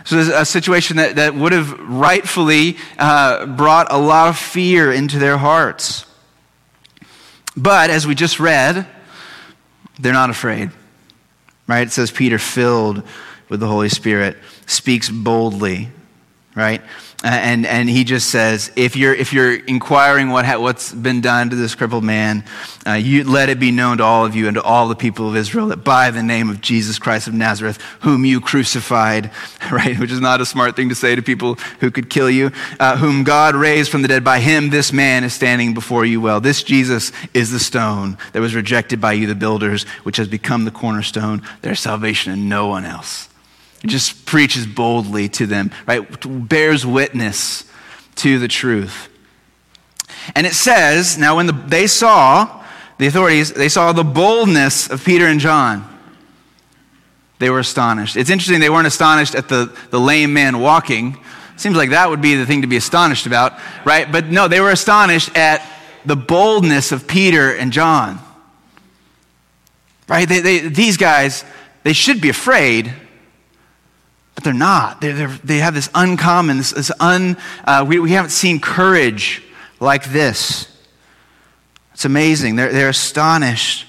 so 0.08 0.16
a 0.20 0.46
situation 0.46 0.96
that, 0.96 1.16
that 1.16 1.34
would 1.34 1.52
have 1.52 1.78
rightfully 1.80 2.78
uh, 2.98 3.44
brought 3.44 3.92
a 3.92 3.98
lot 3.98 4.28
of 4.28 4.38
fear 4.38 4.90
into 4.90 5.18
their 5.18 5.36
hearts. 5.36 6.06
But 7.54 7.90
as 7.90 8.06
we 8.06 8.14
just 8.14 8.40
read, 8.40 8.86
they're 9.98 10.14
not 10.14 10.30
afraid. 10.30 10.70
Right? 11.66 11.86
It 11.86 11.90
says 11.90 12.10
Peter, 12.10 12.38
filled 12.38 13.02
with 13.50 13.60
the 13.60 13.66
Holy 13.66 13.90
Spirit, 13.90 14.38
speaks 14.64 15.10
boldly. 15.10 15.90
Right? 16.58 16.82
and, 17.24 17.66
and 17.66 17.90
he 17.90 18.04
just 18.04 18.30
says, 18.30 18.70
if 18.76 18.94
you're, 18.94 19.12
if 19.12 19.32
you're 19.32 19.54
inquiring 19.54 20.28
what 20.28 20.44
ha- 20.44 20.58
what's 20.58 20.92
been 20.92 21.20
done 21.20 21.50
to 21.50 21.56
this 21.56 21.74
crippled 21.74 22.04
man, 22.04 22.44
uh, 22.86 22.92
you, 22.92 23.24
let 23.24 23.48
it 23.48 23.58
be 23.58 23.72
known 23.72 23.98
to 23.98 24.04
all 24.04 24.24
of 24.24 24.36
you 24.36 24.46
and 24.46 24.54
to 24.54 24.62
all 24.62 24.86
the 24.86 24.94
people 24.94 25.28
of 25.28 25.34
Israel 25.34 25.66
that 25.68 25.82
by 25.82 26.12
the 26.12 26.22
name 26.22 26.48
of 26.48 26.60
Jesus 26.60 26.96
Christ 26.98 27.26
of 27.26 27.34
Nazareth, 27.34 27.82
whom 28.02 28.24
you 28.24 28.40
crucified, 28.40 29.32
right, 29.72 29.98
which 29.98 30.12
is 30.12 30.20
not 30.20 30.40
a 30.40 30.46
smart 30.46 30.76
thing 30.76 30.90
to 30.90 30.94
say 30.94 31.16
to 31.16 31.22
people 31.22 31.56
who 31.80 31.90
could 31.90 32.08
kill 32.08 32.30
you, 32.30 32.52
uh, 32.78 32.96
whom 32.96 33.24
God 33.24 33.56
raised 33.56 33.90
from 33.90 34.02
the 34.02 34.08
dead, 34.08 34.22
by 34.22 34.38
him 34.38 34.70
this 34.70 34.92
man 34.92 35.24
is 35.24 35.34
standing 35.34 35.74
before 35.74 36.04
you 36.04 36.20
well. 36.20 36.40
This 36.40 36.62
Jesus 36.62 37.10
is 37.34 37.50
the 37.50 37.58
stone 37.58 38.16
that 38.32 38.40
was 38.40 38.54
rejected 38.54 39.00
by 39.00 39.14
you, 39.14 39.26
the 39.26 39.34
builders, 39.34 39.82
which 40.04 40.18
has 40.18 40.28
become 40.28 40.64
the 40.64 40.70
cornerstone. 40.70 41.42
There's 41.62 41.80
salvation 41.80 42.32
in 42.32 42.48
no 42.48 42.68
one 42.68 42.84
else. 42.84 43.27
Just 43.86 44.26
preaches 44.26 44.66
boldly 44.66 45.28
to 45.30 45.46
them, 45.46 45.70
right? 45.86 46.06
Bears 46.48 46.84
witness 46.84 47.64
to 48.16 48.38
the 48.38 48.48
truth. 48.48 49.08
And 50.34 50.46
it 50.46 50.54
says, 50.54 51.16
now 51.16 51.36
when 51.36 51.46
the, 51.46 51.52
they 51.52 51.86
saw, 51.86 52.64
the 52.98 53.06
authorities, 53.06 53.52
they 53.52 53.68
saw 53.68 53.92
the 53.92 54.04
boldness 54.04 54.90
of 54.90 55.04
Peter 55.04 55.26
and 55.26 55.40
John, 55.40 55.84
they 57.38 57.50
were 57.50 57.60
astonished. 57.60 58.16
It's 58.16 58.30
interesting, 58.30 58.60
they 58.60 58.70
weren't 58.70 58.86
astonished 58.86 59.34
at 59.34 59.48
the, 59.48 59.72
the 59.90 60.00
lame 60.00 60.32
man 60.32 60.58
walking. 60.58 61.16
Seems 61.56 61.76
like 61.76 61.90
that 61.90 62.10
would 62.10 62.20
be 62.20 62.34
the 62.34 62.46
thing 62.46 62.62
to 62.62 62.68
be 62.68 62.76
astonished 62.76 63.26
about, 63.26 63.58
right? 63.84 64.10
But 64.10 64.26
no, 64.26 64.48
they 64.48 64.60
were 64.60 64.70
astonished 64.70 65.36
at 65.36 65.64
the 66.04 66.16
boldness 66.16 66.90
of 66.90 67.06
Peter 67.06 67.54
and 67.54 67.72
John. 67.72 68.18
Right? 70.08 70.28
They, 70.28 70.40
they, 70.40 70.58
these 70.68 70.96
guys, 70.96 71.44
they 71.84 71.92
should 71.92 72.20
be 72.20 72.28
afraid 72.28 72.92
but 74.38 74.44
they're 74.44 74.54
not. 74.54 75.00
They're, 75.00 75.14
they're, 75.14 75.38
they 75.42 75.56
have 75.56 75.74
this 75.74 75.90
uncommon, 75.96 76.58
this, 76.58 76.70
this 76.70 76.92
un, 77.00 77.36
uh, 77.64 77.84
we, 77.88 77.98
we 77.98 78.12
haven't 78.12 78.30
seen 78.30 78.60
courage 78.60 79.42
like 79.80 80.04
this. 80.12 80.68
It's 81.92 82.04
amazing. 82.04 82.54
They're, 82.54 82.72
they're 82.72 82.90
astonished 82.90 83.84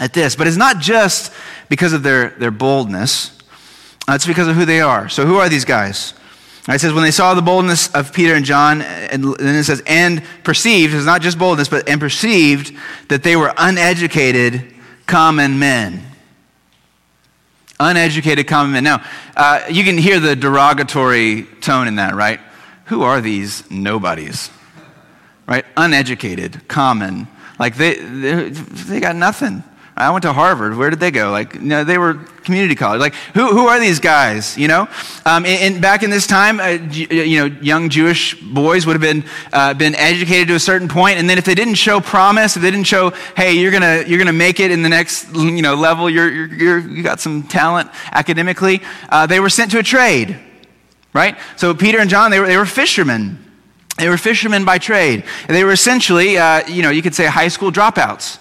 at 0.00 0.14
this. 0.14 0.36
But 0.36 0.46
it's 0.46 0.56
not 0.56 0.78
just 0.78 1.34
because 1.68 1.92
of 1.92 2.02
their, 2.02 2.30
their 2.30 2.50
boldness, 2.50 3.38
uh, 4.08 4.14
it's 4.14 4.26
because 4.26 4.48
of 4.48 4.56
who 4.56 4.64
they 4.64 4.80
are. 4.80 5.10
So, 5.10 5.26
who 5.26 5.36
are 5.36 5.50
these 5.50 5.66
guys? 5.66 6.14
It 6.66 6.80
says, 6.80 6.94
when 6.94 7.02
they 7.04 7.10
saw 7.10 7.34
the 7.34 7.42
boldness 7.42 7.94
of 7.94 8.14
Peter 8.14 8.34
and 8.34 8.46
John, 8.46 8.80
and 8.80 9.22
then 9.34 9.54
it 9.54 9.64
says, 9.64 9.82
and 9.86 10.22
perceived, 10.44 10.94
it's 10.94 11.04
not 11.04 11.20
just 11.20 11.38
boldness, 11.38 11.68
but 11.68 11.86
and 11.90 12.00
perceived 12.00 12.74
that 13.08 13.22
they 13.22 13.36
were 13.36 13.52
uneducated 13.58 14.72
common 15.06 15.58
men 15.58 16.08
uneducated 17.80 18.46
common 18.46 18.72
men. 18.72 18.84
Now, 18.84 19.04
uh, 19.36 19.62
you 19.70 19.84
can 19.84 19.98
hear 19.98 20.20
the 20.20 20.34
derogatory 20.34 21.44
tone 21.60 21.88
in 21.88 21.96
that, 21.96 22.14
right? 22.14 22.40
Who 22.86 23.02
are 23.02 23.20
these 23.20 23.70
nobodies? 23.70 24.50
Right? 25.46 25.64
Uneducated, 25.76 26.68
common. 26.68 27.28
Like 27.58 27.76
they, 27.76 27.94
they, 27.94 28.48
they 28.50 29.00
got 29.00 29.16
nothing. 29.16 29.62
I 29.98 30.10
went 30.10 30.22
to 30.22 30.32
Harvard. 30.32 30.76
Where 30.76 30.90
did 30.90 31.00
they 31.00 31.10
go? 31.10 31.32
Like, 31.32 31.54
you 31.54 31.60
know, 31.60 31.82
they 31.82 31.98
were 31.98 32.14
community 32.44 32.76
college. 32.76 33.00
Like, 33.00 33.14
who, 33.34 33.48
who 33.48 33.66
are 33.66 33.80
these 33.80 33.98
guys, 33.98 34.56
you 34.56 34.68
know? 34.68 34.82
Um, 35.26 35.44
and, 35.44 35.74
and, 35.74 35.82
back 35.82 36.04
in 36.04 36.10
this 36.10 36.26
time, 36.26 36.60
uh, 36.60 36.78
you 36.90 37.38
know, 37.40 37.46
young 37.60 37.88
Jewish 37.88 38.40
boys 38.40 38.86
would 38.86 38.92
have 38.94 39.02
been, 39.02 39.24
uh, 39.52 39.74
been 39.74 39.96
educated 39.96 40.48
to 40.48 40.54
a 40.54 40.60
certain 40.60 40.88
point, 40.88 41.18
and 41.18 41.28
then 41.28 41.36
if 41.36 41.44
they 41.44 41.54
didn't 41.54 41.74
show 41.74 42.00
promise, 42.00 42.56
if 42.56 42.62
they 42.62 42.70
didn't 42.70 42.86
show, 42.86 43.10
hey, 43.36 43.54
you're 43.54 43.72
gonna, 43.72 44.04
you're 44.06 44.18
gonna 44.18 44.32
make 44.32 44.60
it 44.60 44.70
in 44.70 44.82
the 44.82 44.88
next, 44.88 45.34
you 45.34 45.62
know, 45.62 45.74
level, 45.74 46.08
you're, 46.08 46.30
you're, 46.30 46.46
you're 46.46 46.78
you 46.78 47.02
got 47.02 47.18
some 47.18 47.42
talent 47.42 47.90
academically, 48.12 48.80
uh, 49.08 49.26
they 49.26 49.40
were 49.40 49.50
sent 49.50 49.72
to 49.72 49.78
a 49.78 49.82
trade, 49.82 50.38
right? 51.12 51.36
So 51.56 51.74
Peter 51.74 51.98
and 51.98 52.08
John, 52.08 52.30
they 52.30 52.38
were, 52.38 52.46
they 52.46 52.56
were 52.56 52.66
fishermen. 52.66 53.44
They 53.98 54.08
were 54.08 54.16
fishermen 54.16 54.64
by 54.64 54.78
trade. 54.78 55.24
They 55.48 55.64
were 55.64 55.72
essentially, 55.72 56.38
uh, 56.38 56.66
you 56.68 56.82
know, 56.82 56.90
you 56.90 57.02
could 57.02 57.16
say 57.16 57.26
high 57.26 57.48
school 57.48 57.72
dropouts. 57.72 58.38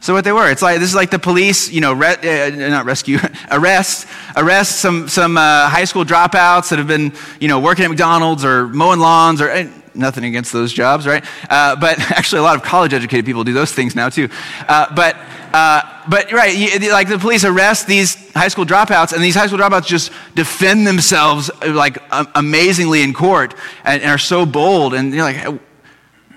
So 0.00 0.14
what 0.14 0.24
they 0.24 0.32
were, 0.32 0.50
it's 0.50 0.62
like 0.62 0.78
this 0.78 0.90
is 0.90 0.94
like 0.94 1.10
the 1.10 1.18
police, 1.18 1.70
you 1.70 1.80
know, 1.80 1.92
re- 1.92 2.16
uh, 2.22 2.50
not 2.68 2.84
rescue, 2.84 3.18
arrest, 3.50 4.06
arrest 4.36 4.80
some 4.80 5.08
some 5.08 5.36
uh, 5.36 5.68
high 5.68 5.84
school 5.84 6.04
dropouts 6.04 6.68
that 6.70 6.78
have 6.78 6.86
been, 6.86 7.12
you 7.40 7.48
know, 7.48 7.60
working 7.60 7.84
at 7.84 7.88
McDonald's 7.88 8.44
or 8.44 8.68
mowing 8.68 9.00
lawns 9.00 9.40
or 9.40 9.48
nothing 9.94 10.24
against 10.24 10.52
those 10.52 10.72
jobs, 10.72 11.06
right? 11.06 11.24
Uh, 11.48 11.76
but 11.76 11.98
actually, 12.10 12.40
a 12.40 12.42
lot 12.42 12.56
of 12.56 12.62
college 12.62 12.92
educated 12.92 13.24
people 13.24 13.44
do 13.44 13.52
those 13.52 13.72
things 13.72 13.96
now 13.96 14.08
too. 14.08 14.28
Uh, 14.68 14.94
but 14.94 15.16
uh, 15.52 15.82
but 16.08 16.30
right, 16.32 16.54
you, 16.54 16.92
like 16.92 17.08
the 17.08 17.18
police 17.18 17.44
arrest 17.44 17.86
these 17.86 18.30
high 18.32 18.48
school 18.48 18.66
dropouts, 18.66 19.12
and 19.12 19.22
these 19.22 19.34
high 19.34 19.46
school 19.46 19.58
dropouts 19.58 19.86
just 19.86 20.12
defend 20.34 20.86
themselves 20.86 21.50
like 21.66 21.98
amazingly 22.34 23.02
in 23.02 23.14
court 23.14 23.54
and, 23.84 24.02
and 24.02 24.10
are 24.10 24.18
so 24.18 24.44
bold. 24.44 24.92
And 24.94 25.14
you're 25.14 25.24
like, 25.24 25.60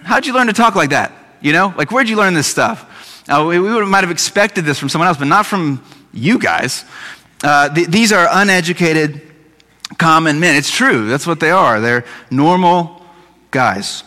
how'd 0.03 0.25
you 0.25 0.33
learn 0.33 0.47
to 0.47 0.53
talk 0.53 0.75
like 0.75 0.91
that? 0.91 1.11
You 1.41 1.53
know, 1.53 1.73
like 1.77 1.91
where'd 1.91 2.09
you 2.09 2.15
learn 2.15 2.33
this 2.33 2.47
stuff? 2.47 2.88
Now, 3.29 3.47
we, 3.47 3.59
we 3.59 3.85
might 3.85 4.03
have 4.03 4.09
expected 4.09 4.65
this 4.65 4.79
from 4.79 4.89
someone 4.89 5.07
else, 5.07 5.17
but 5.17 5.27
not 5.27 5.45
from 5.45 5.83
you 6.11 6.39
guys. 6.39 6.83
Uh, 7.43 7.69
th- 7.73 7.87
these 7.87 8.11
are 8.11 8.27
uneducated, 8.29 9.21
common 9.99 10.39
men. 10.39 10.55
It's 10.55 10.75
true. 10.75 11.07
That's 11.07 11.27
what 11.27 11.39
they 11.39 11.51
are. 11.51 11.79
They're 11.79 12.05
normal 12.31 13.05
guys. 13.51 14.03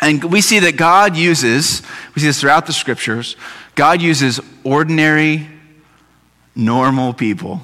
And 0.00 0.22
we 0.22 0.40
see 0.40 0.60
that 0.60 0.76
God 0.76 1.16
uses, 1.16 1.82
we 2.14 2.20
see 2.20 2.28
this 2.28 2.40
throughout 2.40 2.66
the 2.66 2.72
scriptures, 2.72 3.36
God 3.74 4.00
uses 4.00 4.38
ordinary, 4.62 5.48
normal 6.54 7.14
people. 7.14 7.60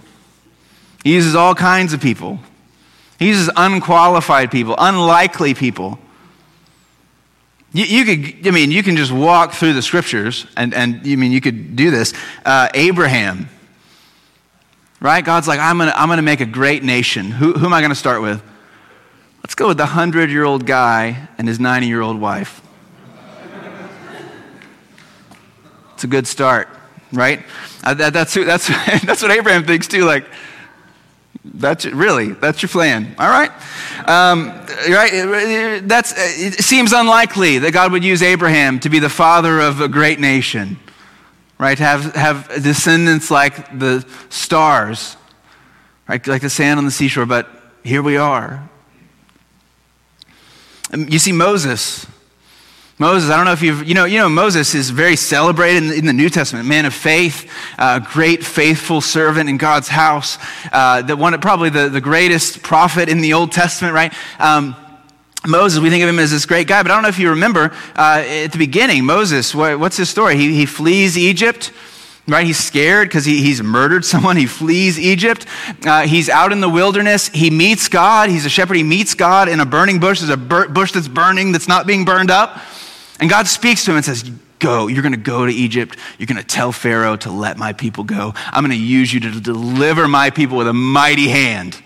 He 1.05 1.15
uses 1.15 1.37
all 1.37 1.55
kinds 1.55 1.93
of 1.93 2.01
people. 2.01 2.41
He 3.21 3.29
uses 3.29 3.49
unqualified 3.57 4.51
people, 4.51 4.75
unlikely 4.77 5.55
people. 5.55 6.01
You, 7.73 7.85
you, 7.85 8.05
could, 8.05 8.47
I 8.47 8.51
mean, 8.51 8.71
you 8.71 8.83
can 8.83 8.97
just 8.97 9.13
walk 9.13 9.53
through 9.53 9.75
the 9.75 9.83
scriptures, 9.83 10.47
and, 10.57 10.73
and 10.73 11.03
I 11.05 11.17
mean, 11.17 11.33
you 11.33 11.41
could 11.41 11.77
do 11.77 11.91
this. 11.91 12.15
Uh, 12.45 12.69
Abraham, 12.73 13.49
right? 15.01 15.23
God's 15.23 15.47
like, 15.47 15.61
I'm 15.61 15.77
going 15.77 15.91
to 15.91 15.99
I'm 15.99 16.09
gonna 16.09 16.23
make 16.23 16.41
a 16.41 16.47
great 16.47 16.83
nation. 16.83 17.31
Who, 17.31 17.53
who 17.53 17.67
am 17.67 17.75
I 17.75 17.81
going 17.81 17.91
to 17.91 17.97
start 17.97 18.23
with? 18.23 18.43
Let's 19.43 19.55
go 19.55 19.69
with 19.69 19.77
the 19.77 19.85
100 19.85 20.31
year 20.31 20.45
old 20.45 20.67
guy 20.67 21.29
and 21.37 21.47
his 21.47 21.61
90 21.61 21.87
year 21.87 22.01
old 22.01 22.21
wife. 22.21 22.63
It's 25.95 26.05
a 26.05 26.07
good 26.07 26.27
start, 26.27 26.69
right? 27.13 27.45
Uh, 27.83 27.93
that, 27.95 28.13
that's, 28.13 28.35
that's, 28.35 28.69
that's 29.05 29.21
what 29.21 29.31
Abraham 29.31 29.65
thinks 29.65 29.89
too. 29.89 30.05
Like, 30.05 30.27
that's 31.55 31.85
really 31.87 32.33
that's 32.33 32.63
your 32.63 32.69
plan. 32.69 33.15
All 33.19 33.29
right, 33.29 33.51
um, 34.09 34.49
right. 34.89 35.81
That's 35.83 36.15
it 36.17 36.63
seems 36.63 36.93
unlikely 36.93 37.59
that 37.59 37.73
God 37.73 37.93
would 37.93 38.05
use 38.05 38.23
Abraham 38.23 38.81
to 38.81 38.89
be 38.89 38.99
the 38.99 39.09
father 39.09 39.61
of 39.61 39.81
a 39.81 39.89
great 39.89 40.21
nation, 40.21 40.79
right? 41.59 41.79
Have 41.79 42.15
have 42.15 42.49
descendants 42.63 43.31
like 43.31 43.79
the 43.79 44.07
stars, 44.29 45.17
right? 46.09 46.25
Like 46.27 46.43
the 46.43 46.51
sand 46.51 46.79
on 46.79 46.85
the 46.85 46.91
seashore. 46.91 47.27
But 47.27 47.49
here 47.83 48.03
we 48.03 48.17
are. 48.17 48.69
Um, 50.93 51.09
you 51.09 51.19
see 51.19 51.33
Moses. 51.33 52.07
Moses, 53.01 53.31
I 53.31 53.37
don't 53.37 53.45
know 53.45 53.53
if 53.53 53.63
you've, 53.63 53.87
you 53.87 53.95
know, 53.95 54.07
you 54.07 54.19
know, 54.19 54.29
Moses 54.29 54.75
is 54.75 54.91
very 54.91 55.15
celebrated 55.15 55.85
in 55.85 55.89
the, 55.89 55.95
in 55.95 56.07
the 56.07 56.13
New 56.13 56.29
Testament, 56.29 56.67
man 56.67 56.85
of 56.85 56.93
faith, 56.93 57.49
uh, 57.79 58.01
great 58.01 58.45
faithful 58.45 59.01
servant 59.01 59.49
in 59.49 59.57
God's 59.57 59.87
house, 59.87 60.37
uh, 60.73 61.05
one, 61.15 61.39
probably 61.41 61.71
the, 61.71 61.89
the 61.89 62.01
greatest 62.01 62.61
prophet 62.61 63.09
in 63.09 63.21
the 63.21 63.35
Old 63.35 63.53
Testament, 63.53 63.95
right? 63.95 64.13
Um, 64.41 64.75
Moses, 65.47 65.79
we 65.79 65.91
think 65.91 66.03
of 66.03 66.09
him 66.09 66.19
as 66.19 66.33
this 66.33 66.45
great 66.45 66.67
guy, 66.67 66.83
but 66.83 66.91
I 66.91 66.95
don't 66.95 67.05
know 67.05 67.09
if 67.09 67.21
you 67.21 67.31
remember 67.31 67.73
uh, 67.95 68.25
at 68.27 68.51
the 68.51 68.59
beginning, 68.59 69.05
Moses, 69.05 69.55
what, 69.55 69.79
what's 69.79 69.97
his 69.97 70.11
story? 70.11 70.37
He, 70.37 70.53
he 70.55 70.67
flees 70.67 71.17
Egypt 71.17 71.73
right? 72.27 72.45
He's 72.45 72.59
scared 72.59 73.09
because 73.09 73.25
he, 73.25 73.43
he's 73.43 73.63
murdered 73.63 74.05
someone. 74.05 74.37
He 74.37 74.45
flees 74.45 74.99
Egypt. 74.99 75.47
Uh, 75.83 76.07
he's 76.07 76.29
out 76.29 76.53
in 76.53 76.61
the 76.61 76.69
wilderness. 76.69 77.29
He 77.29 77.49
meets 77.49 77.89
God. 77.89 78.29
He's 78.29 78.45
a 78.45 78.51
shepherd. 78.51 78.77
He 78.77 78.83
meets 78.83 79.15
God 79.15 79.49
in 79.49 79.61
a 79.61 79.65
burning 79.65 79.99
bush. 79.99 80.21
There's 80.21 80.29
a 80.29 80.37
bur- 80.37 80.69
bush 80.69 80.93
that's 80.93 81.09
burning 81.09 81.53
that's 81.53 81.69
not 81.69 81.87
being 81.87 82.05
burned 82.05 82.31
up. 82.31 82.61
And 83.21 83.29
God 83.29 83.47
speaks 83.47 83.85
to 83.85 83.91
him 83.91 83.97
and 83.97 84.05
says, 84.05 84.31
Go. 84.59 84.89
You're 84.89 85.03
going 85.03 85.13
to 85.13 85.19
go 85.19 85.47
to 85.47 85.53
Egypt. 85.53 85.97
You're 86.19 86.27
going 86.27 86.37
to 86.37 86.43
tell 86.43 86.73
Pharaoh 86.73 87.17
to 87.19 87.31
let 87.31 87.59
my 87.59 87.73
people 87.73 88.03
go. 88.03 88.35
I'm 88.47 88.65
going 88.65 88.77
to 88.77 88.85
use 88.85 89.13
you 89.13 89.21
to 89.21 89.41
deliver 89.41 90.09
my 90.09 90.31
people 90.31 90.57
with 90.57 90.67
a 90.67 90.73
mighty 90.73 91.29
hand. 91.29 91.81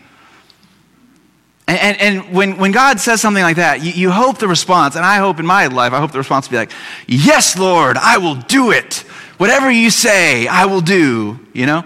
And, 1.68 1.78
and, 1.78 2.00
and, 2.00 2.34
when, 2.34 2.56
when 2.56 2.72
God 2.72 2.98
says 2.98 3.20
something 3.20 3.42
like 3.42 3.56
that, 3.56 3.82
you, 3.82 3.92
you 3.92 4.10
hope 4.10 4.38
the 4.38 4.48
response, 4.48 4.96
and 4.96 5.04
I 5.04 5.18
hope 5.18 5.38
in 5.38 5.46
my 5.46 5.66
life, 5.66 5.92
I 5.92 6.00
hope 6.00 6.12
the 6.12 6.18
response 6.18 6.48
will 6.48 6.52
be 6.52 6.56
like, 6.56 6.72
Yes, 7.06 7.58
Lord, 7.58 7.96
I 7.98 8.18
will 8.18 8.36
do 8.36 8.70
it. 8.70 9.04
Whatever 9.36 9.70
you 9.70 9.90
say, 9.90 10.46
I 10.46 10.66
will 10.66 10.80
do, 10.80 11.38
you 11.52 11.66
know? 11.66 11.84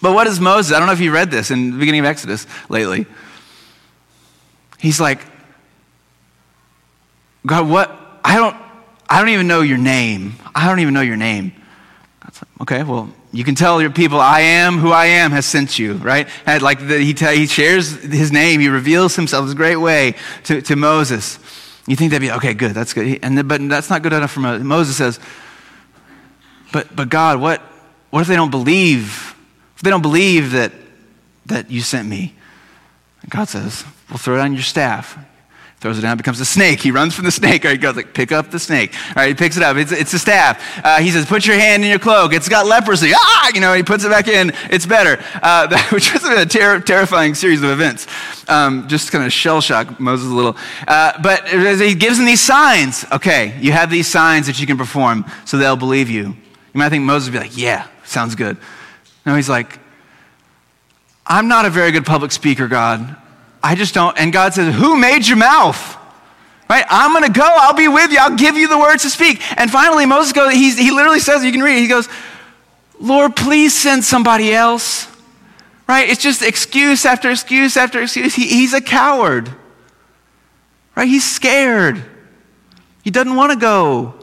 But 0.00 0.14
what 0.14 0.26
is 0.26 0.40
Moses? 0.40 0.72
I 0.72 0.78
don't 0.78 0.86
know 0.86 0.92
if 0.92 1.00
you 1.00 1.12
read 1.12 1.30
this 1.30 1.50
in 1.50 1.72
the 1.72 1.78
beginning 1.78 2.00
of 2.00 2.06
Exodus 2.06 2.46
lately. 2.68 3.06
He's 4.78 5.00
like, 5.00 5.20
God, 7.46 7.68
what, 7.68 8.01
I 8.24 8.36
don't, 8.36 8.56
I 9.08 9.18
don't 9.20 9.30
even 9.30 9.46
know 9.46 9.60
your 9.60 9.78
name. 9.78 10.34
I 10.54 10.68
don't 10.68 10.80
even 10.80 10.94
know 10.94 11.00
your 11.00 11.16
name. 11.16 11.52
Okay, 12.60 12.82
well, 12.82 13.12
you 13.32 13.44
can 13.44 13.54
tell 13.54 13.80
your 13.80 13.90
people, 13.90 14.20
I 14.20 14.40
am 14.40 14.78
who 14.78 14.92
I 14.92 15.06
am 15.06 15.32
has 15.32 15.46
sent 15.46 15.78
you, 15.78 15.94
right? 15.94 16.28
And 16.46 16.62
like 16.62 16.86
the, 16.86 16.98
he, 16.98 17.12
he 17.12 17.46
shares 17.46 17.90
his 18.02 18.30
name, 18.30 18.60
he 18.60 18.68
reveals 18.68 19.16
himself 19.16 19.46
in 19.46 19.52
a 19.52 19.54
great 19.54 19.76
way 19.76 20.14
to, 20.44 20.62
to 20.62 20.76
Moses. 20.76 21.38
You 21.86 21.96
think 21.96 22.12
that'd 22.12 22.26
be, 22.26 22.30
okay, 22.32 22.54
good, 22.54 22.72
that's 22.72 22.92
good. 22.92 23.18
And, 23.22 23.48
but 23.48 23.68
that's 23.68 23.90
not 23.90 24.02
good 24.02 24.12
enough 24.12 24.30
for 24.30 24.40
Moses. 24.40 24.64
Moses 24.64 24.96
says, 24.96 25.20
but, 26.72 26.94
but 26.94 27.08
God, 27.08 27.40
what, 27.40 27.60
what 28.10 28.20
if 28.20 28.28
they 28.28 28.36
don't 28.36 28.50
believe? 28.50 29.34
If 29.76 29.82
they 29.82 29.90
don't 29.90 30.02
believe 30.02 30.52
that, 30.52 30.72
that 31.46 31.70
you 31.70 31.80
sent 31.80 32.08
me? 32.08 32.34
And 33.22 33.30
God 33.30 33.48
says, 33.48 33.84
well, 34.08 34.18
throw 34.18 34.40
on 34.40 34.52
your 34.52 34.62
staff 34.62 35.18
throws 35.82 35.98
it 35.98 36.02
down, 36.02 36.16
becomes 36.16 36.38
a 36.38 36.44
snake. 36.44 36.80
He 36.80 36.92
runs 36.92 37.12
from 37.12 37.24
the 37.24 37.32
snake. 37.32 37.64
Right, 37.64 37.72
he 37.72 37.78
goes 37.78 37.96
like, 37.96 38.14
pick 38.14 38.30
up 38.30 38.52
the 38.52 38.58
snake. 38.60 38.94
All 39.08 39.14
right, 39.16 39.28
he 39.28 39.34
picks 39.34 39.56
it 39.56 39.64
up. 39.64 39.76
It's, 39.76 39.90
it's 39.90 40.14
a 40.14 40.18
staff. 40.18 40.62
Uh, 40.82 41.00
he 41.00 41.10
says, 41.10 41.26
put 41.26 41.44
your 41.44 41.56
hand 41.56 41.82
in 41.82 41.90
your 41.90 41.98
cloak. 41.98 42.32
It's 42.32 42.48
got 42.48 42.66
leprosy. 42.66 43.10
Ah, 43.14 43.50
you 43.52 43.60
know, 43.60 43.74
he 43.74 43.82
puts 43.82 44.04
it 44.04 44.08
back 44.08 44.28
in. 44.28 44.52
It's 44.70 44.86
better. 44.86 45.22
Uh, 45.42 45.66
which 45.92 46.12
was 46.12 46.22
a 46.24 46.46
ter- 46.46 46.80
terrifying 46.80 47.34
series 47.34 47.62
of 47.62 47.70
events. 47.70 48.06
Um, 48.48 48.86
just 48.86 49.10
kind 49.10 49.24
of 49.24 49.32
shell 49.32 49.60
shock 49.60 49.98
Moses 49.98 50.30
a 50.30 50.34
little. 50.34 50.56
Uh, 50.86 51.20
but 51.20 51.48
he 51.48 51.96
gives 51.96 52.16
them 52.16 52.26
these 52.26 52.40
signs. 52.40 53.04
Okay, 53.10 53.58
you 53.60 53.72
have 53.72 53.90
these 53.90 54.06
signs 54.06 54.46
that 54.46 54.60
you 54.60 54.66
can 54.68 54.78
perform, 54.78 55.24
so 55.44 55.58
they'll 55.58 55.76
believe 55.76 56.08
you. 56.08 56.28
You 56.28 56.78
might 56.78 56.90
think 56.90 57.04
Moses 57.04 57.28
would 57.28 57.32
be 57.32 57.40
like, 57.40 57.56
yeah, 57.56 57.88
sounds 58.04 58.36
good. 58.36 58.56
No, 59.26 59.34
he's 59.34 59.48
like, 59.48 59.80
I'm 61.26 61.48
not 61.48 61.64
a 61.64 61.70
very 61.70 61.90
good 61.90 62.06
public 62.06 62.30
speaker, 62.30 62.68
God. 62.68 63.16
I 63.62 63.74
just 63.74 63.94
don't. 63.94 64.18
And 64.18 64.32
God 64.32 64.54
says, 64.54 64.74
Who 64.74 64.96
made 64.96 65.26
your 65.26 65.36
mouth? 65.36 65.98
Right? 66.72 66.86
I'm 66.88 67.12
going 67.12 67.30
to 67.30 67.38
go. 67.38 67.46
I'll 67.46 67.74
be 67.74 67.86
with 67.86 68.12
you. 68.12 68.18
I'll 68.18 68.34
give 68.34 68.56
you 68.56 68.66
the 68.66 68.78
words 68.78 69.02
to 69.02 69.10
speak. 69.10 69.42
And 69.58 69.70
finally, 69.70 70.06
Moses 70.06 70.32
goes, 70.32 70.54
he 70.54 70.90
literally 70.90 71.20
says, 71.20 71.44
you 71.44 71.52
can 71.52 71.60
read 71.60 71.76
it. 71.76 71.82
He 71.82 71.86
goes, 71.86 72.08
Lord, 72.98 73.36
please 73.36 73.76
send 73.76 74.02
somebody 74.04 74.54
else. 74.54 75.06
Right? 75.86 76.08
It's 76.08 76.22
just 76.22 76.40
excuse 76.40 77.04
after 77.04 77.30
excuse 77.30 77.76
after 77.76 78.00
excuse. 78.00 78.34
He, 78.34 78.46
he's 78.46 78.72
a 78.72 78.80
coward. 78.80 79.54
Right? 80.96 81.06
He's 81.06 81.30
scared. 81.30 82.02
He 83.04 83.10
doesn't 83.10 83.36
want 83.36 83.52
to 83.52 83.58
go. 83.58 84.14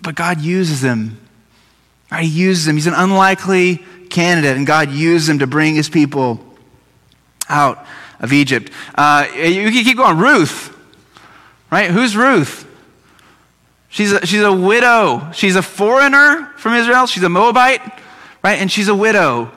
But 0.00 0.14
God 0.14 0.40
uses 0.40 0.84
him. 0.84 1.18
Right? 2.08 2.22
He 2.22 2.30
uses 2.30 2.68
him. 2.68 2.76
He's 2.76 2.86
an 2.86 2.94
unlikely 2.94 3.84
candidate, 4.10 4.56
and 4.56 4.64
God 4.64 4.92
uses 4.92 5.28
him 5.28 5.40
to 5.40 5.48
bring 5.48 5.74
his 5.74 5.88
people 5.88 6.51
out 7.52 7.86
of 8.18 8.32
Egypt. 8.32 8.72
Uh, 8.94 9.26
you 9.34 9.70
can 9.70 9.84
keep 9.84 9.96
going. 9.96 10.18
Ruth, 10.18 10.76
right? 11.70 11.90
Who's 11.90 12.16
Ruth? 12.16 12.66
She's 13.88 14.12
a, 14.12 14.26
she's 14.26 14.40
a 14.42 14.52
widow. 14.52 15.30
She's 15.32 15.54
a 15.54 15.62
foreigner 15.62 16.50
from 16.56 16.74
Israel. 16.74 17.06
She's 17.06 17.22
a 17.22 17.28
Moabite, 17.28 17.82
right? 18.42 18.58
And 18.58 18.72
she's 18.72 18.88
a 18.88 18.94
widow. 18.94 19.52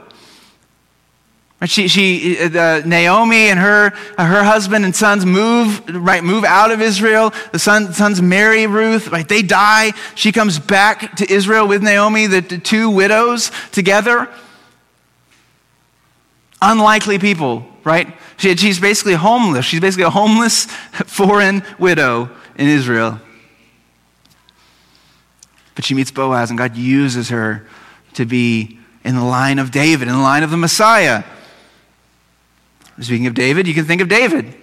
She, 1.63 1.87
she, 1.87 2.37
uh, 2.37 2.81
Naomi 2.85 3.47
and 3.47 3.57
her, 3.57 3.91
her 4.17 4.43
husband 4.43 4.83
and 4.83 4.95
sons 4.95 5.25
move, 5.25 5.81
right, 5.89 6.23
move 6.23 6.43
out 6.43 6.71
of 6.71 6.81
Israel. 6.81 7.33
The 7.53 7.59
son, 7.59 7.93
sons 7.93 8.21
marry 8.21 8.67
Ruth, 8.67 9.07
right? 9.07 9.27
They 9.27 9.41
die. 9.41 9.93
She 10.15 10.31
comes 10.31 10.59
back 10.59 11.15
to 11.15 11.31
Israel 11.31 11.67
with 11.67 11.81
Naomi, 11.81 12.27
the, 12.27 12.41
the 12.41 12.57
two 12.57 12.89
widows 12.89 13.51
together. 13.71 14.29
Unlikely 16.61 17.19
people, 17.19 17.65
right? 17.85 18.13
She, 18.35 18.53
she's 18.57 18.79
basically 18.79 19.13
homeless. 19.13 19.65
She's 19.65 19.79
basically 19.79 20.03
a 20.03 20.09
homeless 20.09 20.65
foreign 21.05 21.63
widow 21.79 22.29
in 22.57 22.67
Israel. 22.67 23.21
But 25.75 25.85
she 25.85 25.93
meets 25.93 26.11
Boaz, 26.11 26.49
and 26.49 26.57
God 26.57 26.75
uses 26.75 27.29
her 27.29 27.65
to 28.13 28.25
be 28.25 28.79
in 29.05 29.15
the 29.15 29.23
line 29.23 29.59
of 29.59 29.71
David, 29.71 30.07
in 30.07 30.13
the 30.13 30.19
line 30.19 30.43
of 30.43 30.51
the 30.51 30.57
Messiah. 30.57 31.23
Speaking 32.99 33.27
of 33.27 33.33
David, 33.33 33.67
you 33.67 33.73
can 33.73 33.85
think 33.85 34.01
of 34.01 34.09
David. 34.09 34.53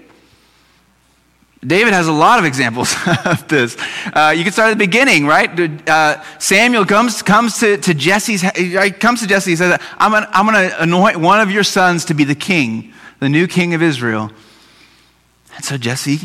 David 1.64 1.92
has 1.92 2.08
a 2.08 2.12
lot 2.12 2.40
of 2.40 2.44
examples 2.44 2.96
of 3.24 3.46
this. 3.46 3.76
Uh, 4.12 4.34
you 4.36 4.42
can 4.42 4.52
start 4.52 4.72
at 4.72 4.78
the 4.78 4.84
beginning, 4.84 5.26
right? 5.26 5.88
Uh, 5.88 6.20
Samuel 6.38 6.84
comes, 6.84 7.22
comes 7.22 7.60
to, 7.60 7.76
to 7.76 7.94
Jesse's, 7.94 8.42
comes 8.98 9.20
to 9.20 9.28
Jesse 9.28 9.52
and 9.52 9.58
says, 9.58 9.80
I'm 9.96 10.10
going 10.46 10.70
to 10.70 10.82
anoint 10.82 11.20
one 11.20 11.40
of 11.40 11.52
your 11.52 11.62
sons 11.62 12.06
to 12.06 12.14
be 12.14 12.24
the 12.24 12.34
king, 12.34 12.91
the 13.22 13.28
new 13.28 13.46
king 13.46 13.72
of 13.72 13.80
Israel. 13.80 14.32
And 15.54 15.64
so 15.64 15.78
Jesse, 15.78 16.18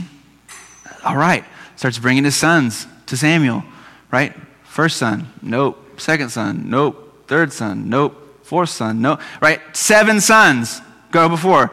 all 1.05 1.15
right, 1.15 1.45
starts 1.75 1.99
bringing 1.99 2.23
his 2.23 2.35
sons 2.35 2.87
to 3.05 3.15
Samuel, 3.15 3.63
right? 4.09 4.35
First 4.63 4.97
son, 4.97 5.31
nope. 5.43 5.77
Second 5.99 6.29
son, 6.29 6.71
nope. 6.71 7.27
Third 7.27 7.53
son, 7.53 7.87
nope. 7.87 8.15
Fourth 8.41 8.71
son, 8.71 8.99
nope. 8.99 9.21
Right? 9.39 9.61
Seven 9.77 10.19
sons 10.19 10.81
go 11.11 11.29
before. 11.29 11.71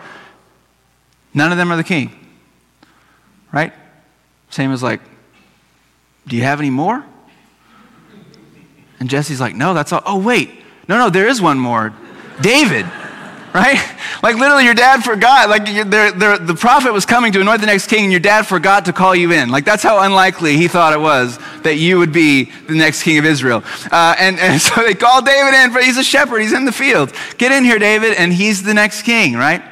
None 1.33 1.53
of 1.53 1.57
them 1.57 1.73
are 1.73 1.77
the 1.79 1.85
king. 1.85 2.11
Right? 3.51 3.73
Same 4.51 4.73
as 4.73 4.83
like, 4.83 5.01
do 6.27 6.37
you 6.37 6.43
have 6.43 6.61
any 6.61 6.69
more? 6.69 7.03
And 9.01 9.09
Jesse's 9.09 9.41
like, 9.41 9.55
no, 9.55 9.73
that's 9.73 9.91
all. 9.91 10.03
Oh, 10.05 10.19
wait. 10.19 10.51
No, 10.87 10.99
no, 10.99 11.09
there 11.09 11.29
is 11.29 11.41
one 11.41 11.59
more. 11.59 11.95
David. 12.43 12.85
Right? 13.55 13.79
Like 14.21 14.35
literally, 14.35 14.65
your 14.65 14.75
dad 14.75 15.05
forgot. 15.05 15.49
Like 15.49 15.65
they're, 15.65 16.11
they're, 16.11 16.39
the 16.39 16.57
prophet 16.57 16.93
was 16.93 17.07
coming 17.07 17.33
to 17.33 17.41
anoint 17.41 17.61
the 17.61 17.69
next 17.69 17.87
king, 17.87 18.03
and 18.03 18.11
your 18.11 18.21
dad 18.21 18.49
forgot 18.49 18.87
to 18.87 18.93
call 18.93 19.15
you 19.15 19.31
in. 19.31 19.49
Like 19.49 19.65
that's 19.65 19.83
how 19.85 20.01
unlikely 20.01 20.57
he 20.57 20.67
thought 20.67 20.93
it 20.93 20.99
was 20.99 21.39
that 21.63 21.77
you 21.77 21.99
would 21.99 22.13
be 22.13 22.51
the 22.67 22.75
next 22.75 23.05
king 23.05 23.17
of 23.19 23.25
Israel. 23.25 23.63
Uh, 23.93 24.17
and, 24.19 24.41
and 24.41 24.61
so 24.61 24.83
they 24.83 24.95
called 24.95 25.25
David 25.25 25.55
in, 25.55 25.73
but 25.73 25.85
he's 25.85 25.99
a 25.99 26.03
shepherd. 26.03 26.41
He's 26.41 26.53
in 26.53 26.65
the 26.65 26.73
field. 26.73 27.13
Get 27.39 27.53
in 27.53 27.63
here, 27.65 27.79
David, 27.79 28.15
and 28.15 28.33
he's 28.33 28.65
the 28.65 28.75
next 28.75 29.03
king, 29.03 29.35
right? 29.35 29.63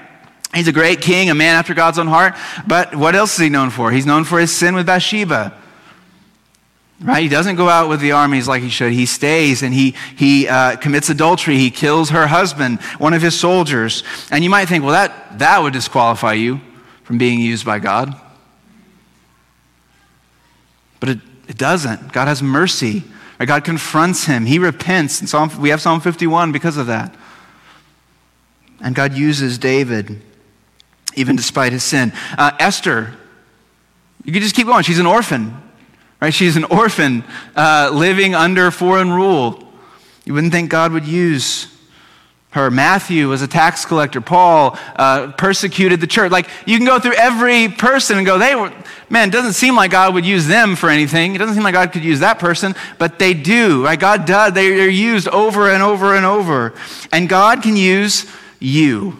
He's 0.54 0.68
a 0.68 0.72
great 0.72 1.00
king, 1.00 1.30
a 1.30 1.34
man 1.34 1.56
after 1.56 1.74
God's 1.74 1.98
own 1.98 2.06
heart. 2.06 2.34
But 2.66 2.94
what 2.94 3.16
else 3.16 3.34
is 3.34 3.40
he 3.40 3.48
known 3.48 3.70
for? 3.70 3.90
He's 3.90 4.06
known 4.06 4.22
for 4.22 4.38
his 4.38 4.54
sin 4.54 4.76
with 4.76 4.86
Bathsheba. 4.86 5.58
Right? 7.02 7.22
He 7.22 7.28
doesn't 7.28 7.56
go 7.56 7.68
out 7.68 7.88
with 7.88 8.00
the 8.00 8.12
armies 8.12 8.46
like 8.46 8.62
he 8.62 8.68
should. 8.68 8.92
He 8.92 9.06
stays 9.06 9.62
and 9.62 9.74
he, 9.74 9.94
he 10.16 10.46
uh, 10.46 10.76
commits 10.76 11.10
adultery. 11.10 11.56
He 11.56 11.70
kills 11.70 12.10
her 12.10 12.28
husband, 12.28 12.80
one 12.98 13.12
of 13.12 13.22
his 13.22 13.38
soldiers. 13.38 14.04
And 14.30 14.44
you 14.44 14.50
might 14.50 14.66
think, 14.66 14.84
well, 14.84 14.92
that, 14.92 15.38
that 15.40 15.60
would 15.60 15.72
disqualify 15.72 16.34
you 16.34 16.60
from 17.02 17.18
being 17.18 17.40
used 17.40 17.66
by 17.66 17.80
God. 17.80 18.14
But 21.00 21.08
it, 21.08 21.18
it 21.48 21.58
doesn't. 21.58 22.12
God 22.12 22.28
has 22.28 22.42
mercy. 22.42 23.02
Right? 23.40 23.46
God 23.46 23.64
confronts 23.64 24.26
him. 24.26 24.46
He 24.46 24.60
repents. 24.60 25.18
And 25.18 25.28
Psalm, 25.28 25.50
we 25.60 25.70
have 25.70 25.80
Psalm 25.80 26.00
51 26.00 26.52
because 26.52 26.76
of 26.76 26.86
that. 26.86 27.12
And 28.80 28.94
God 28.94 29.14
uses 29.14 29.58
David 29.58 30.22
even 31.14 31.36
despite 31.36 31.72
his 31.72 31.82
sin. 31.82 32.12
Uh, 32.38 32.52
Esther, 32.58 33.14
you 34.24 34.32
could 34.32 34.42
just 34.42 34.54
keep 34.54 34.66
going. 34.66 34.82
She's 34.82 34.98
an 34.98 35.06
orphan, 35.06 35.56
right? 36.22 36.32
She's 36.32 36.56
an 36.56 36.62
orphan 36.62 37.24
uh, 37.56 37.90
living 37.92 38.36
under 38.36 38.70
foreign 38.70 39.10
rule. 39.10 39.60
You 40.24 40.34
wouldn't 40.34 40.52
think 40.52 40.70
God 40.70 40.92
would 40.92 41.04
use 41.04 41.66
her. 42.50 42.70
Matthew 42.70 43.28
was 43.28 43.42
a 43.42 43.48
tax 43.48 43.84
collector. 43.84 44.20
Paul 44.20 44.78
uh, 44.94 45.32
persecuted 45.32 46.00
the 46.00 46.06
church. 46.06 46.30
Like, 46.30 46.48
you 46.64 46.76
can 46.76 46.86
go 46.86 47.00
through 47.00 47.14
every 47.14 47.66
person 47.66 48.18
and 48.18 48.24
go, 48.24 48.38
they 48.38 48.54
were, 48.54 48.72
man, 49.10 49.30
it 49.30 49.32
doesn't 49.32 49.54
seem 49.54 49.74
like 49.74 49.90
God 49.90 50.14
would 50.14 50.24
use 50.24 50.46
them 50.46 50.76
for 50.76 50.88
anything. 50.88 51.34
It 51.34 51.38
doesn't 51.38 51.56
seem 51.56 51.64
like 51.64 51.74
God 51.74 51.90
could 51.90 52.04
use 52.04 52.20
that 52.20 52.38
person, 52.38 52.76
but 52.98 53.18
they 53.18 53.34
do, 53.34 53.84
right? 53.84 53.98
God 53.98 54.24
does. 54.24 54.52
They're 54.52 54.88
used 54.88 55.26
over 55.26 55.70
and 55.70 55.82
over 55.82 56.14
and 56.14 56.24
over. 56.24 56.72
And 57.10 57.28
God 57.28 57.64
can 57.64 57.74
use 57.74 58.30
you. 58.60 59.18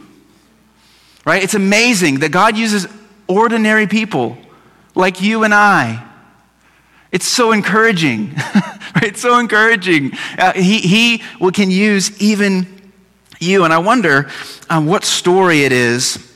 Right? 1.25 1.43
It's 1.43 1.55
amazing 1.55 2.21
that 2.21 2.31
God 2.31 2.57
uses 2.57 2.87
ordinary 3.27 3.88
people 3.88 4.38
like 4.95 5.21
you 5.21 5.43
and 5.43 5.53
I. 5.53 6.11
It's 7.12 7.27
so 7.27 7.53
encouraging. 7.53 8.35
It's 8.96 9.22
so 9.22 9.38
encouraging. 9.38 10.12
Uh, 10.38 10.53
he 10.53 10.79
he 10.79 11.22
can 11.53 11.70
use 11.70 12.20
even 12.20 12.66
you. 13.40 13.64
And 13.64 13.72
I 13.72 13.79
wonder 13.79 14.31
um, 14.70 14.87
what 14.87 15.05
story 15.05 15.64
it 15.64 15.72
is 15.72 16.31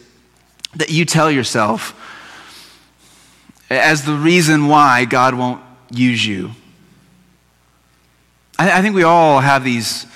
that 0.74 0.90
you 0.90 1.04
tell 1.04 1.30
yourself 1.30 1.94
as 3.70 4.04
the 4.04 4.14
reason 4.14 4.68
why 4.68 5.04
God 5.04 5.34
won't 5.34 5.62
use 5.90 6.26
you. 6.26 6.52
I, 8.58 8.78
I 8.78 8.82
think 8.82 8.94
we 8.94 9.02
all 9.02 9.40
have 9.40 9.64
these 9.64 10.06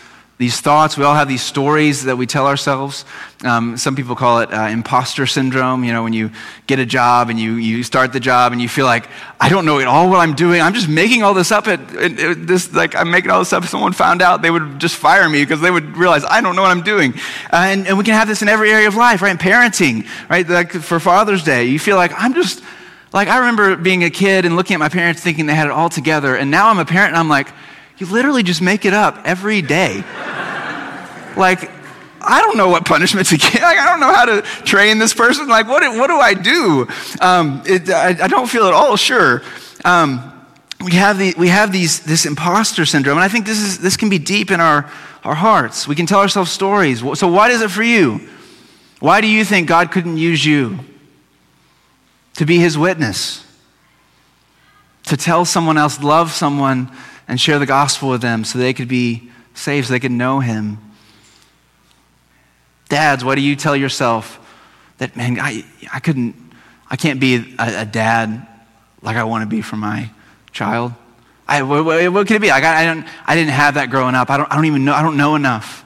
these 0.40 0.58
thoughts. 0.58 0.96
We 0.96 1.04
all 1.04 1.14
have 1.14 1.28
these 1.28 1.42
stories 1.42 2.04
that 2.04 2.16
we 2.16 2.24
tell 2.24 2.46
ourselves. 2.46 3.04
Um, 3.44 3.76
some 3.76 3.94
people 3.94 4.16
call 4.16 4.40
it 4.40 4.50
uh, 4.50 4.68
imposter 4.68 5.26
syndrome. 5.26 5.84
You 5.84 5.92
know, 5.92 6.02
when 6.02 6.14
you 6.14 6.30
get 6.66 6.78
a 6.78 6.86
job 6.86 7.28
and 7.28 7.38
you, 7.38 7.56
you 7.56 7.82
start 7.82 8.14
the 8.14 8.20
job 8.20 8.52
and 8.52 8.60
you 8.62 8.66
feel 8.66 8.86
like, 8.86 9.06
I 9.38 9.50
don't 9.50 9.66
know 9.66 9.80
at 9.80 9.86
all 9.86 10.08
what 10.08 10.18
I'm 10.18 10.34
doing. 10.34 10.62
I'm 10.62 10.72
just 10.72 10.88
making 10.88 11.22
all 11.22 11.34
this 11.34 11.52
up. 11.52 11.68
At, 11.68 11.94
at, 11.94 12.18
at 12.18 12.46
this, 12.46 12.72
like, 12.72 12.96
I'm 12.96 13.10
making 13.10 13.30
all 13.30 13.40
this 13.40 13.52
up. 13.52 13.64
If 13.64 13.68
someone 13.68 13.92
found 13.92 14.22
out, 14.22 14.40
they 14.40 14.50
would 14.50 14.78
just 14.80 14.96
fire 14.96 15.28
me 15.28 15.42
because 15.42 15.60
they 15.60 15.70
would 15.70 15.98
realize 15.98 16.24
I 16.24 16.40
don't 16.40 16.56
know 16.56 16.62
what 16.62 16.70
I'm 16.70 16.84
doing. 16.84 17.12
Uh, 17.52 17.68
and, 17.68 17.86
and 17.86 17.98
we 17.98 18.04
can 18.04 18.14
have 18.14 18.26
this 18.26 18.40
in 18.40 18.48
every 18.48 18.72
area 18.72 18.88
of 18.88 18.94
life, 18.94 19.20
right? 19.20 19.32
In 19.32 19.36
parenting, 19.36 20.08
right? 20.30 20.48
Like 20.48 20.72
for 20.72 20.98
Father's 21.00 21.44
Day, 21.44 21.66
you 21.66 21.78
feel 21.78 21.96
like 21.96 22.12
I'm 22.16 22.32
just, 22.32 22.64
like, 23.12 23.28
I 23.28 23.40
remember 23.40 23.76
being 23.76 24.04
a 24.04 24.10
kid 24.10 24.46
and 24.46 24.56
looking 24.56 24.72
at 24.72 24.80
my 24.80 24.88
parents 24.88 25.20
thinking 25.20 25.44
they 25.44 25.54
had 25.54 25.66
it 25.66 25.72
all 25.72 25.90
together. 25.90 26.34
And 26.34 26.50
now 26.50 26.70
I'm 26.70 26.78
a 26.78 26.86
parent 26.86 27.10
and 27.10 27.18
I'm 27.18 27.28
like, 27.28 27.52
you 28.00 28.06
literally 28.06 28.42
just 28.42 28.62
make 28.62 28.86
it 28.86 28.94
up 28.94 29.20
every 29.26 29.60
day. 29.60 29.96
like, 31.36 31.70
I 32.22 32.40
don't 32.40 32.56
know 32.56 32.68
what 32.68 32.86
punishment 32.86 33.28
to 33.28 33.36
give. 33.38 33.54
Like, 33.54 33.78
I 33.78 33.86
don't 33.86 34.00
know 34.00 34.12
how 34.12 34.24
to 34.24 34.42
train 34.64 34.98
this 34.98 35.12
person. 35.12 35.48
Like, 35.48 35.68
what, 35.68 35.82
what 35.96 36.06
do 36.06 36.16
I 36.16 36.32
do? 36.34 36.88
Um, 37.20 37.62
it, 37.66 37.90
I, 37.90 38.24
I, 38.24 38.28
don't 38.28 38.48
feel 38.48 38.66
at 38.66 38.72
all 38.72 38.96
sure. 38.96 39.42
Um, 39.84 40.32
we 40.82 40.92
have, 40.92 41.18
the, 41.18 41.34
we 41.36 41.48
have 41.48 41.72
these, 41.72 42.00
this 42.00 42.24
imposter 42.24 42.86
syndrome, 42.86 43.18
and 43.18 43.24
I 43.24 43.28
think 43.28 43.44
this, 43.44 43.58
is, 43.58 43.78
this 43.78 43.98
can 43.98 44.08
be 44.08 44.18
deep 44.18 44.50
in 44.50 44.60
our, 44.60 44.90
our 45.22 45.34
hearts. 45.34 45.86
We 45.86 45.94
can 45.94 46.06
tell 46.06 46.20
ourselves 46.20 46.50
stories. 46.50 47.00
So, 47.18 47.28
what 47.28 47.50
is 47.50 47.60
it 47.60 47.70
for 47.70 47.82
you? 47.82 48.26
Why 48.98 49.20
do 49.20 49.26
you 49.26 49.44
think 49.44 49.68
God 49.68 49.92
couldn't 49.92 50.16
use 50.16 50.44
you 50.44 50.78
to 52.36 52.46
be 52.46 52.58
his 52.58 52.78
witness? 52.78 53.44
To 55.04 55.16
tell 55.16 55.44
someone 55.44 55.76
else, 55.76 56.02
love 56.02 56.30
someone 56.30 56.90
and 57.30 57.40
share 57.40 57.60
the 57.60 57.66
gospel 57.66 58.08
with 58.08 58.20
them 58.20 58.42
so 58.42 58.58
they 58.58 58.74
could 58.74 58.88
be 58.88 59.30
saved, 59.54 59.86
so 59.86 59.92
they 59.92 60.00
could 60.00 60.10
know 60.10 60.40
him. 60.40 60.78
Dads, 62.88 63.24
why 63.24 63.36
do 63.36 63.40
you 63.40 63.54
tell 63.54 63.76
yourself 63.76 64.36
that, 64.98 65.14
man, 65.16 65.38
I, 65.38 65.64
I 65.94 66.00
couldn't, 66.00 66.34
I 66.90 66.96
can't 66.96 67.20
be 67.20 67.36
a, 67.36 67.82
a 67.82 67.86
dad 67.86 68.48
like 69.00 69.16
I 69.16 69.22
want 69.22 69.42
to 69.42 69.46
be 69.46 69.62
for 69.62 69.76
my 69.76 70.10
child? 70.50 70.92
I, 71.46 71.62
what, 71.62 71.84
what, 71.84 72.26
could 72.26 72.34
it 72.34 72.40
be? 72.40 72.48
Like, 72.48 72.64
I, 72.64 72.82
I, 72.82 72.84
don't, 72.84 73.06
I 73.24 73.36
didn't 73.36 73.52
have 73.52 73.74
that 73.74 73.90
growing 73.90 74.16
up. 74.16 74.28
I 74.28 74.36
don't, 74.36 74.50
I 74.50 74.56
don't 74.56 74.66
even 74.66 74.84
know, 74.84 74.92
I 74.92 75.00
don't 75.00 75.16
know 75.16 75.36
enough. 75.36 75.84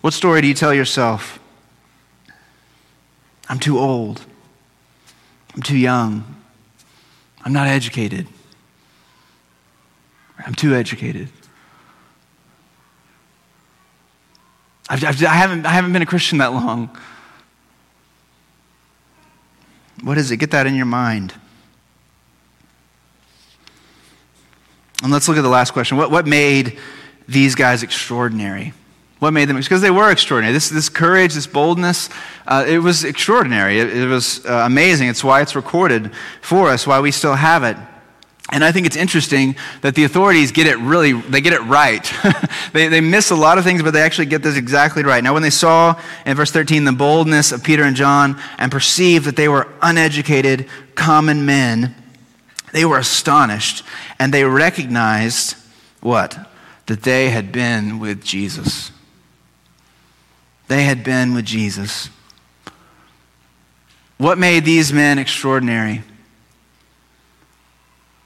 What 0.00 0.14
story 0.14 0.40
do 0.40 0.46
you 0.46 0.54
tell 0.54 0.72
yourself? 0.72 1.38
I'm 3.50 3.58
too 3.58 3.78
old. 3.78 4.24
I'm 5.54 5.60
too 5.60 5.76
young. 5.76 6.39
I'm 7.44 7.52
not 7.52 7.66
educated. 7.66 8.26
I'm 10.44 10.54
too 10.54 10.74
educated. 10.74 11.28
I've, 14.88 15.04
I've, 15.04 15.24
I, 15.24 15.34
haven't, 15.34 15.66
I 15.66 15.70
haven't 15.70 15.92
been 15.92 16.02
a 16.02 16.06
Christian 16.06 16.38
that 16.38 16.52
long. 16.52 16.96
What 20.02 20.18
is 20.18 20.30
it? 20.30 20.38
Get 20.38 20.50
that 20.50 20.66
in 20.66 20.74
your 20.74 20.86
mind. 20.86 21.34
And 25.02 25.12
let's 25.12 25.28
look 25.28 25.36
at 25.36 25.42
the 25.42 25.48
last 25.48 25.72
question. 25.72 25.96
What, 25.96 26.10
what 26.10 26.26
made 26.26 26.78
these 27.28 27.54
guys 27.54 27.82
extraordinary? 27.82 28.72
What 29.20 29.32
made 29.32 29.48
them? 29.48 29.56
Because 29.58 29.82
they 29.82 29.90
were 29.90 30.10
extraordinary. 30.10 30.52
This, 30.52 30.70
this 30.70 30.88
courage, 30.88 31.34
this 31.34 31.46
boldness, 31.46 32.08
uh, 32.46 32.64
it 32.66 32.78
was 32.78 33.04
extraordinary. 33.04 33.78
It, 33.78 33.96
it 33.96 34.06
was 34.06 34.44
uh, 34.46 34.62
amazing. 34.64 35.08
It's 35.08 35.22
why 35.22 35.42
it's 35.42 35.54
recorded 35.54 36.10
for 36.40 36.68
us, 36.68 36.86
why 36.86 37.00
we 37.00 37.10
still 37.10 37.34
have 37.34 37.62
it. 37.62 37.76
And 38.52 38.64
I 38.64 38.72
think 38.72 38.86
it's 38.86 38.96
interesting 38.96 39.56
that 39.82 39.94
the 39.94 40.04
authorities 40.04 40.52
get 40.52 40.66
it 40.66 40.78
really, 40.78 41.12
they 41.12 41.42
get 41.42 41.52
it 41.52 41.60
right. 41.60 42.12
they, 42.72 42.88
they 42.88 43.02
miss 43.02 43.30
a 43.30 43.36
lot 43.36 43.58
of 43.58 43.64
things, 43.64 43.82
but 43.82 43.92
they 43.92 44.02
actually 44.02 44.26
get 44.26 44.42
this 44.42 44.56
exactly 44.56 45.04
right. 45.04 45.22
Now, 45.22 45.34
when 45.34 45.42
they 45.42 45.50
saw 45.50 46.00
in 46.24 46.36
verse 46.36 46.50
13 46.50 46.84
the 46.84 46.92
boldness 46.92 47.52
of 47.52 47.62
Peter 47.62 47.84
and 47.84 47.94
John 47.94 48.40
and 48.58 48.72
perceived 48.72 49.26
that 49.26 49.36
they 49.36 49.48
were 49.48 49.68
uneducated, 49.82 50.66
common 50.94 51.44
men, 51.44 51.94
they 52.72 52.86
were 52.86 52.98
astonished 52.98 53.84
and 54.18 54.32
they 54.32 54.44
recognized 54.44 55.56
what? 56.00 56.50
That 56.86 57.02
they 57.02 57.30
had 57.30 57.52
been 57.52 57.98
with 58.00 58.24
Jesus. 58.24 58.90
They 60.70 60.84
had 60.84 61.02
been 61.02 61.34
with 61.34 61.46
Jesus. 61.46 62.10
What 64.18 64.38
made 64.38 64.64
these 64.64 64.92
men 64.92 65.18
extraordinary? 65.18 66.04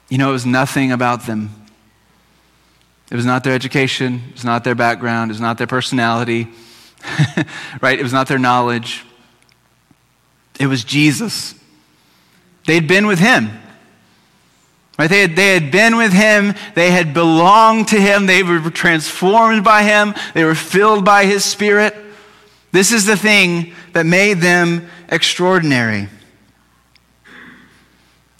You 0.09 0.19
know, 0.19 0.29
it 0.29 0.33
was 0.33 0.45
nothing 0.45 0.91
about 0.91 1.25
them. 1.25 1.49
It 3.09 3.15
was 3.15 3.25
not 3.25 3.43
their 3.43 3.55
education, 3.55 4.21
it 4.27 4.33
was 4.33 4.45
not 4.45 4.63
their 4.63 4.75
background, 4.75 5.31
it 5.31 5.33
was 5.33 5.41
not 5.41 5.57
their 5.57 5.65
personality, 5.65 6.47
right? 7.81 7.97
It 7.99 8.03
was 8.03 8.13
not 8.13 8.27
their 8.27 8.37
knowledge. 8.37 9.03
It 10.59 10.67
was 10.67 10.83
Jesus. 10.83 11.55
They'd 12.67 12.87
been 12.87 13.07
with 13.07 13.17
him. 13.17 13.49
Right? 14.99 15.09
They, 15.09 15.21
had, 15.21 15.35
they 15.35 15.55
had 15.55 15.71
been 15.71 15.97
with 15.97 16.13
him. 16.13 16.53
They 16.75 16.91
had 16.91 17.11
belonged 17.11 17.87
to 17.87 17.99
him. 17.99 18.27
They 18.27 18.43
were 18.43 18.69
transformed 18.69 19.63
by 19.63 19.81
him. 19.81 20.13
They 20.35 20.43
were 20.43 20.53
filled 20.53 21.03
by 21.03 21.25
his 21.25 21.43
spirit. 21.43 22.03
This 22.75 22.91
is 22.91 23.05
the 23.05 23.15
thing 23.15 23.73
that 23.93 24.05
made 24.05 24.41
them 24.41 24.89
extraordinary. 25.07 26.09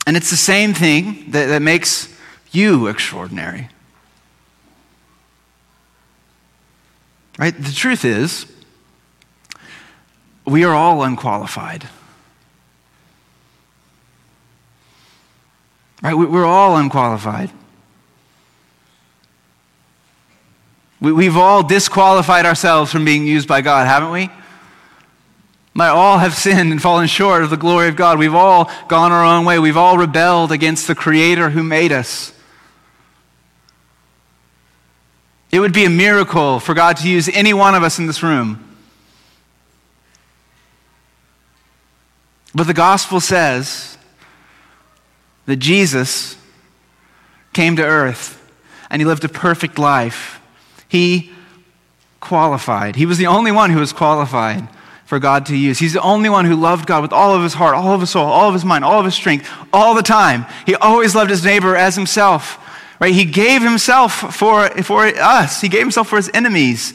And 0.05 0.17
it's 0.17 0.29
the 0.29 0.35
same 0.35 0.73
thing 0.73 1.31
that, 1.31 1.45
that 1.45 1.61
makes 1.61 2.13
you 2.51 2.87
extraordinary. 2.87 3.69
Right? 7.39 7.57
The 7.57 7.71
truth 7.71 8.03
is, 8.03 8.45
we 10.45 10.65
are 10.65 10.73
all 10.73 11.01
unqualified. 11.03 11.87
Right? 16.01 16.13
We're 16.13 16.43
all 16.43 16.75
unqualified. 16.75 17.51
We've 21.01 21.37
all 21.37 21.61
disqualified 21.61 22.45
ourselves 22.45 22.91
from 22.91 23.05
being 23.05 23.27
used 23.27 23.47
by 23.47 23.61
God, 23.61 23.85
haven't 23.85 24.11
we? 24.11 24.29
Might 25.73 25.89
all 25.89 26.19
have 26.19 26.33
sinned 26.33 26.71
and 26.71 26.81
fallen 26.81 27.07
short 27.07 27.43
of 27.43 27.49
the 27.49 27.57
glory 27.57 27.89
of 27.89 27.97
God. 27.97 28.17
We've 28.17 28.33
all 28.33 28.71
gone 28.87 29.11
our 29.11 29.25
own 29.25 29.43
way. 29.43 29.59
We've 29.59 29.75
all 29.75 29.97
rebelled 29.97 30.53
against 30.53 30.87
the 30.87 30.95
Creator 30.95 31.49
who 31.49 31.63
made 31.63 31.91
us. 31.91 32.31
It 35.51 35.59
would 35.59 35.73
be 35.73 35.85
a 35.85 35.89
miracle 35.89 36.59
for 36.59 36.73
God 36.73 36.97
to 36.97 37.09
use 37.09 37.27
any 37.29 37.53
one 37.53 37.75
of 37.75 37.83
us 37.83 37.99
in 37.99 38.07
this 38.07 38.23
room. 38.23 38.61
But 42.53 42.67
the 42.67 42.73
gospel 42.73 43.19
says 43.19 43.97
that 45.45 45.57
Jesus 45.57 46.37
came 47.51 47.75
to 47.75 47.83
earth 47.83 48.41
and 48.89 49.01
he 49.01 49.05
lived 49.05 49.25
a 49.25 49.29
perfect 49.29 49.77
life. 49.77 50.39
He 50.87 51.31
qualified. 52.19 52.95
He 52.95 53.05
was 53.05 53.17
the 53.17 53.27
only 53.27 53.51
one 53.51 53.69
who 53.69 53.79
was 53.79 53.93
qualified 53.93 54.67
for 55.05 55.19
God 55.19 55.45
to 55.47 55.55
use. 55.55 55.77
He's 55.77 55.93
the 55.93 56.01
only 56.01 56.29
one 56.29 56.45
who 56.45 56.55
loved 56.55 56.87
God 56.87 57.01
with 57.03 57.13
all 57.13 57.35
of 57.35 57.43
his 57.43 57.53
heart, 57.53 57.75
all 57.75 57.93
of 57.93 58.01
his 58.01 58.09
soul, 58.09 58.25
all 58.25 58.47
of 58.47 58.53
his 58.53 58.65
mind, 58.65 58.83
all 58.83 58.99
of 58.99 59.05
his 59.05 59.13
strength, 59.13 59.49
all 59.71 59.93
the 59.93 60.01
time. 60.01 60.45
He 60.65 60.75
always 60.75 61.15
loved 61.15 61.29
his 61.29 61.45
neighbor 61.45 61.75
as 61.75 61.95
himself. 61.95 62.59
Right? 62.99 63.13
He 63.13 63.25
gave 63.25 63.61
himself 63.61 64.35
for, 64.35 64.69
for 64.83 65.05
us. 65.05 65.61
He 65.61 65.69
gave 65.69 65.81
himself 65.81 66.07
for 66.07 66.15
his 66.15 66.31
enemies. 66.33 66.93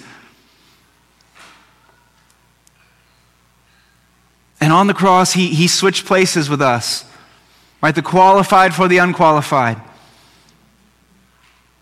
And 4.60 4.72
on 4.72 4.88
the 4.88 4.94
cross, 4.94 5.32
he, 5.32 5.48
he 5.48 5.68
switched 5.68 6.04
places 6.04 6.50
with 6.50 6.60
us. 6.60 7.04
Right? 7.82 7.94
The 7.94 8.02
qualified 8.02 8.74
for 8.74 8.88
the 8.88 8.98
unqualified. 8.98 9.80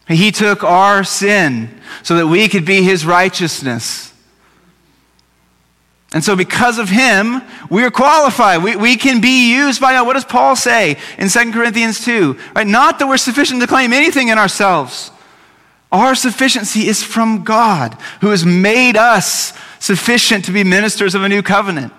He 0.08 0.32
took 0.32 0.64
our 0.64 1.04
sin 1.04 1.68
so 2.02 2.16
that 2.16 2.26
we 2.26 2.48
could 2.48 2.64
be 2.64 2.82
his 2.82 3.04
righteousness. 3.04 4.08
And 6.12 6.24
so, 6.24 6.34
because 6.34 6.78
of 6.78 6.88
him, 6.88 7.42
we 7.68 7.84
are 7.84 7.90
qualified. 7.90 8.62
We, 8.62 8.76
we 8.76 8.96
can 8.96 9.20
be 9.20 9.52
used 9.52 9.78
by 9.80 9.92
God. 9.92 10.06
What 10.06 10.14
does 10.14 10.24
Paul 10.24 10.56
say 10.56 10.96
in 11.18 11.28
2 11.28 11.52
Corinthians 11.52 12.02
2? 12.02 12.38
Right? 12.56 12.66
Not 12.66 12.98
that 12.98 13.06
we're 13.06 13.18
sufficient 13.18 13.60
to 13.60 13.66
claim 13.66 13.92
anything 13.92 14.28
in 14.28 14.38
ourselves. 14.38 15.10
Our 15.92 16.14
sufficiency 16.14 16.86
is 16.86 17.02
from 17.02 17.44
God, 17.44 17.94
who 18.22 18.28
has 18.28 18.44
made 18.46 18.96
us 18.96 19.52
sufficient 19.80 20.46
to 20.46 20.52
be 20.52 20.64
ministers 20.64 21.14
of 21.14 21.22
a 21.22 21.28
new 21.28 21.42
covenant. 21.42 21.92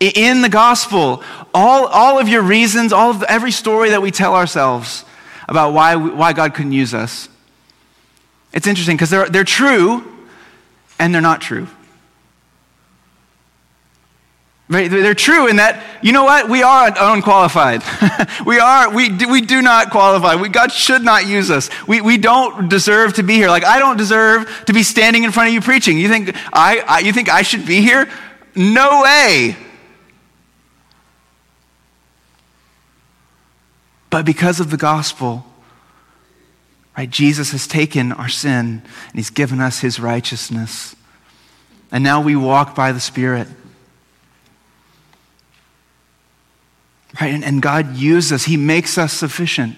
In 0.00 0.42
the 0.42 0.48
gospel, 0.48 1.22
all, 1.54 1.86
all 1.86 2.18
of 2.18 2.28
your 2.28 2.42
reasons, 2.42 2.92
all 2.92 3.10
of 3.10 3.20
the, 3.20 3.30
every 3.30 3.52
story 3.52 3.90
that 3.90 4.02
we 4.02 4.10
tell 4.10 4.34
ourselves 4.34 5.04
about 5.48 5.72
why, 5.72 5.94
why 5.94 6.32
God 6.32 6.54
couldn't 6.54 6.72
use 6.72 6.94
us, 6.94 7.28
it's 8.52 8.66
interesting 8.66 8.96
because 8.96 9.10
they're, 9.10 9.28
they're 9.28 9.44
true 9.44 10.04
and 10.98 11.14
they're 11.14 11.22
not 11.22 11.40
true. 11.40 11.66
Right? 14.68 14.90
They're 14.90 15.14
true 15.14 15.48
in 15.48 15.56
that, 15.56 15.84
you 16.02 16.12
know 16.12 16.24
what? 16.24 16.48
We 16.48 16.62
are 16.62 16.90
unqualified. 16.96 17.82
we 18.46 18.58
are, 18.58 18.88
we 18.88 19.10
do, 19.10 19.28
we 19.28 19.42
do 19.42 19.60
not 19.60 19.90
qualify. 19.90 20.36
We, 20.36 20.48
God 20.48 20.72
should 20.72 21.02
not 21.02 21.26
use 21.26 21.50
us. 21.50 21.68
We, 21.86 22.00
we 22.00 22.16
don't 22.16 22.70
deserve 22.70 23.14
to 23.14 23.22
be 23.22 23.34
here. 23.34 23.48
Like, 23.48 23.64
I 23.64 23.78
don't 23.78 23.98
deserve 23.98 24.64
to 24.66 24.72
be 24.72 24.82
standing 24.82 25.24
in 25.24 25.30
front 25.30 25.48
of 25.48 25.54
you 25.54 25.60
preaching. 25.60 25.98
You 25.98 26.08
think 26.08 26.34
I, 26.54 26.78
I 26.88 26.98
you 27.00 27.12
think 27.12 27.28
I 27.28 27.42
should 27.42 27.66
be 27.66 27.82
here? 27.82 28.08
No 28.54 29.02
way. 29.02 29.56
But 34.08 34.24
because 34.24 34.58
of 34.58 34.70
the 34.70 34.78
gospel, 34.78 35.44
right, 36.96 37.10
Jesus 37.10 37.52
has 37.52 37.66
taken 37.66 38.12
our 38.12 38.28
sin 38.28 38.82
and 38.84 39.14
he's 39.14 39.30
given 39.30 39.60
us 39.60 39.80
his 39.80 39.98
righteousness. 39.98 40.94
And 41.90 42.02
now 42.02 42.22
we 42.22 42.34
walk 42.34 42.74
by 42.74 42.92
the 42.92 43.00
Spirit. 43.00 43.46
Right? 47.20 47.34
And, 47.34 47.44
and 47.44 47.60
God 47.60 47.96
uses 47.96 48.32
us, 48.32 48.44
He 48.44 48.56
makes 48.56 48.96
us 48.96 49.12
sufficient. 49.12 49.76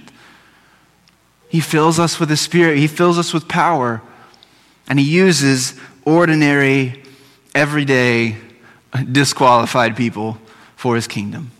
He 1.48 1.60
fills 1.60 1.98
us 1.98 2.18
with 2.20 2.28
the 2.28 2.36
Spirit, 2.36 2.78
He 2.78 2.86
fills 2.86 3.18
us 3.18 3.34
with 3.34 3.48
power, 3.48 4.00
and 4.88 4.98
He 4.98 5.04
uses 5.04 5.78
ordinary, 6.04 7.02
everyday, 7.54 8.36
disqualified 9.10 9.96
people 9.96 10.38
for 10.76 10.94
His 10.94 11.08
kingdom. 11.08 11.50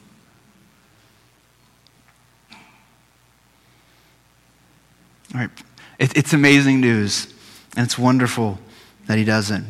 All 5.35 5.41
right. 5.41 5.51
It, 5.99 6.17
it's 6.17 6.33
amazing 6.33 6.81
news, 6.81 7.33
and 7.77 7.85
it's 7.85 7.99
wonderful 7.99 8.59
that 9.07 9.19
He 9.19 9.25
doesn't. 9.25 9.67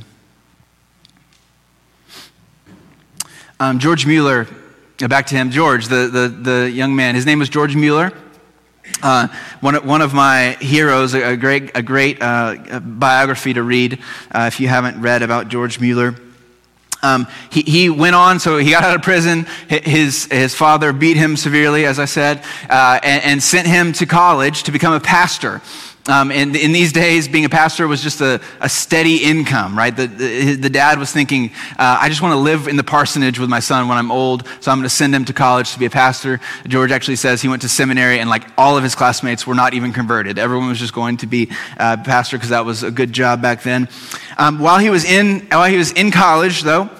Um, 3.59 3.79
George 3.79 4.05
Mueller 4.05 4.47
back 5.09 5.27
to 5.27 5.35
him, 5.35 5.51
George, 5.51 5.89
the, 5.89 6.09
the, 6.09 6.29
the 6.29 6.71
young 6.71 6.95
man. 6.95 7.15
His 7.15 7.27
name 7.27 7.39
was 7.39 7.49
George 7.49 7.77
Mueller. 7.77 8.13
Uh, 9.03 9.29
one, 9.61 9.75
one 9.87 10.03
of 10.03 10.15
my 10.15 10.57
heroes, 10.61 11.15
a, 11.15 11.37
great, 11.37 11.71
a 11.75 11.83
great 11.83 12.23
uh, 12.23 12.81
biography 12.81 13.53
to 13.55 13.63
read 13.63 13.99
uh, 14.31 14.45
if 14.47 14.61
you 14.61 14.69
haven't 14.69 15.01
read 15.01 15.23
about 15.23 15.49
George 15.49 15.81
Mueller. 15.81 16.15
Um, 17.05 17.27
he, 17.51 17.63
he 17.63 17.91
went 17.91 18.17
on, 18.17 18.41
so 18.41 18.57
he 18.57 18.71
got 18.71 18.83
out 18.83 18.97
of 18.97 19.03
prison. 19.03 19.47
His, 19.69 20.25
his 20.25 20.55
father 20.55 20.93
beat 20.93 21.19
him 21.19 21.37
severely, 21.37 21.85
as 21.85 21.99
I 21.99 22.07
said, 22.07 22.43
uh, 22.71 22.99
and, 23.03 23.23
and 23.25 23.43
sent 23.43 23.69
him 23.69 23.93
to 23.95 24.07
college 24.07 24.63
to 24.65 24.73
become 24.73 24.95
a 24.95 25.01
pastor. 25.01 25.61
Um, 26.07 26.31
and 26.31 26.55
in 26.55 26.73
these 26.73 26.93
days, 26.93 27.29
being 27.29 27.47
a 27.47 27.49
pastor 27.49 27.89
was 27.89 28.03
just 28.03 28.21
a, 28.21 28.39
a 28.61 28.69
steady 28.69 29.25
income, 29.25 29.77
right? 29.77 29.97
The, 29.97 30.07
the, 30.07 30.55
the 30.57 30.69
dad 30.69 30.99
was 30.99 31.11
thinking, 31.11 31.51
uh, 31.79 31.99
I 31.99 32.11
just 32.11 32.21
want 32.21 32.33
to 32.33 32.39
live 32.39 32.69
in 32.69 32.77
the 32.77 32.85
parsonage 32.85 33.39
with 33.39 33.49
my 33.49 33.61
son 33.61 33.89
when 33.89 33.97
I'm 33.97 34.13
old, 34.13 34.47
so 34.61 34.71
I'm 34.71 34.79
going 34.79 34.85
to 34.85 34.95
send 34.95 35.15
him 35.15 35.25
to 35.25 35.33
college 35.33 35.73
to 35.73 35.79
be 35.79 35.87
a 35.87 35.91
pastor. 35.91 36.41
George 36.67 36.91
actually 36.91 37.17
says 37.17 37.41
he 37.41 37.49
went 37.49 37.63
to 37.63 37.71
seminary 37.71 38.19
and 38.19 38.29
like 38.29 38.45
all 38.59 38.77
of 38.77 38.83
his 38.83 38.95
classmates 38.95 39.47
were 39.47 39.55
not 39.55 39.73
even 39.73 39.95
converted. 39.95 40.39
Everyone 40.39 40.69
was 40.69 40.79
just 40.79 40.93
going 40.93 41.17
to 41.19 41.27
be 41.27 41.51
a 41.79 41.97
pastor 41.97 42.37
because 42.37 42.51
that 42.51 42.67
was 42.67 42.83
a 42.83 42.91
good 42.91 43.13
job 43.13 43.41
back 43.41 43.63
then. 43.63 43.89
Um, 44.37 44.59
while, 44.59 44.79
he 44.79 44.91
was 44.91 45.07
in, 45.07 45.41
while 45.47 45.71
he 45.71 45.79
was 45.79 45.93
in 45.93 46.11
college, 46.11 46.65
though, 46.65 46.91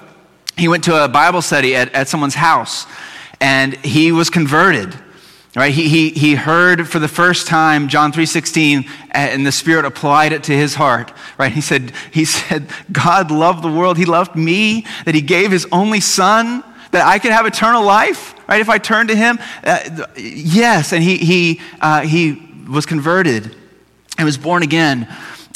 he 0.57 0.67
went 0.67 0.85
to 0.85 1.03
a 1.03 1.07
Bible 1.07 1.43
study 1.43 1.75
at, 1.75 1.93
at 1.93 2.07
someone's 2.07 2.33
house 2.33 2.87
and 3.39 3.75
he 3.77 4.11
was 4.11 4.31
converted. 4.31 4.97
Right? 5.55 5.73
He, 5.73 5.87
he, 5.87 6.09
he 6.09 6.35
heard 6.35 6.89
for 6.89 6.99
the 6.99 7.07
first 7.07 7.47
time 7.47 7.87
John 7.87 8.11
3.16 8.11 8.89
and 9.11 9.47
the 9.47 9.53
Spirit 9.53 9.85
applied 9.85 10.33
it 10.33 10.43
to 10.43 10.51
his 10.51 10.75
heart. 10.75 11.13
Right? 11.37 11.51
He 11.51 11.61
said, 11.61 11.93
he 12.11 12.25
said, 12.25 12.67
God 12.91 13.31
loved 13.31 13.63
the 13.63 13.71
world. 13.71 13.97
He 13.97 14.05
loved 14.05 14.35
me, 14.35 14.85
that 15.05 15.15
he 15.15 15.21
gave 15.21 15.51
his 15.51 15.65
only 15.71 16.01
son, 16.01 16.61
that 16.91 17.07
I 17.07 17.19
could 17.19 17.31
have 17.31 17.45
eternal 17.45 17.83
life, 17.83 18.35
right? 18.47 18.59
If 18.59 18.69
I 18.69 18.77
turn 18.77 19.07
to 19.07 19.15
him. 19.15 19.39
Uh, 19.63 20.05
yes. 20.17 20.91
And 20.91 21.01
he, 21.01 21.17
he, 21.17 21.61
uh, 21.79 22.01
he 22.01 22.41
was 22.67 22.85
converted 22.85 23.55
and 24.17 24.25
was 24.25 24.37
born 24.37 24.61
again. 24.61 25.07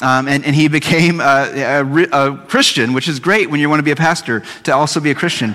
Um, 0.01 0.29
and, 0.29 0.45
and, 0.45 0.55
he 0.55 0.69
became 0.69 1.19
a, 1.19 1.81
a, 1.83 1.83
a, 1.83 2.37
Christian, 2.47 2.93
which 2.93 3.09
is 3.09 3.19
great 3.19 3.49
when 3.49 3.59
you 3.59 3.69
want 3.69 3.79
to 3.79 3.83
be 3.83 3.91
a 3.91 3.97
pastor 3.97 4.43
to 4.63 4.73
also 4.73 5.01
be 5.01 5.11
a 5.11 5.15
Christian. 5.15 5.53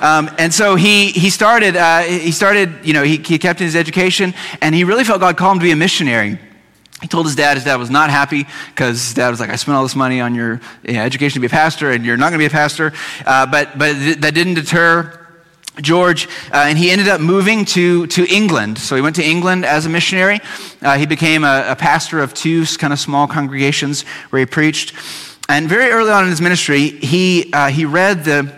Um, 0.00 0.30
and 0.38 0.54
so 0.54 0.76
he, 0.76 1.08
he 1.08 1.28
started, 1.28 1.74
uh, 1.74 2.02
he 2.02 2.30
started, 2.30 2.72
you 2.84 2.92
know, 2.92 3.02
he, 3.02 3.16
he 3.16 3.36
kept 3.36 3.58
his 3.58 3.74
education, 3.74 4.32
and 4.60 4.76
he 4.76 4.84
really 4.84 5.02
felt 5.02 5.18
God 5.18 5.36
called 5.36 5.56
him 5.56 5.58
to 5.58 5.64
be 5.64 5.72
a 5.72 5.76
missionary. 5.76 6.38
He 7.00 7.08
told 7.08 7.26
his 7.26 7.34
dad, 7.34 7.56
his 7.56 7.64
dad 7.64 7.76
was 7.76 7.90
not 7.90 8.10
happy 8.10 8.46
because 8.68 9.02
his 9.02 9.14
dad 9.14 9.30
was 9.30 9.40
like, 9.40 9.50
I 9.50 9.56
spent 9.56 9.74
all 9.74 9.82
this 9.82 9.96
money 9.96 10.20
on 10.20 10.36
your 10.36 10.60
you 10.84 10.92
know, 10.92 11.02
education 11.02 11.34
to 11.34 11.40
be 11.40 11.46
a 11.46 11.50
pastor, 11.50 11.90
and 11.90 12.04
you're 12.04 12.16
not 12.16 12.30
going 12.30 12.38
to 12.38 12.42
be 12.42 12.46
a 12.46 12.50
pastor. 12.50 12.92
Uh, 13.26 13.46
but, 13.46 13.76
but 13.76 13.94
that 14.20 14.34
didn't 14.34 14.54
deter 14.54 15.19
George, 15.80 16.26
uh, 16.52 16.64
and 16.66 16.76
he 16.76 16.90
ended 16.90 17.08
up 17.08 17.20
moving 17.20 17.64
to, 17.64 18.06
to 18.08 18.26
England. 18.26 18.78
So 18.78 18.96
he 18.96 19.02
went 19.02 19.16
to 19.16 19.24
England 19.24 19.64
as 19.64 19.86
a 19.86 19.88
missionary. 19.88 20.40
Uh, 20.82 20.98
he 20.98 21.06
became 21.06 21.44
a, 21.44 21.64
a, 21.68 21.76
pastor 21.76 22.20
of 22.20 22.34
two 22.34 22.66
kind 22.78 22.92
of 22.92 22.98
small 22.98 23.26
congregations 23.26 24.02
where 24.30 24.40
he 24.40 24.46
preached. 24.46 24.94
And 25.48 25.68
very 25.68 25.90
early 25.90 26.10
on 26.10 26.24
in 26.24 26.30
his 26.30 26.40
ministry, 26.40 26.88
he, 26.88 27.52
uh, 27.52 27.68
he 27.68 27.84
read 27.84 28.24
the, 28.24 28.54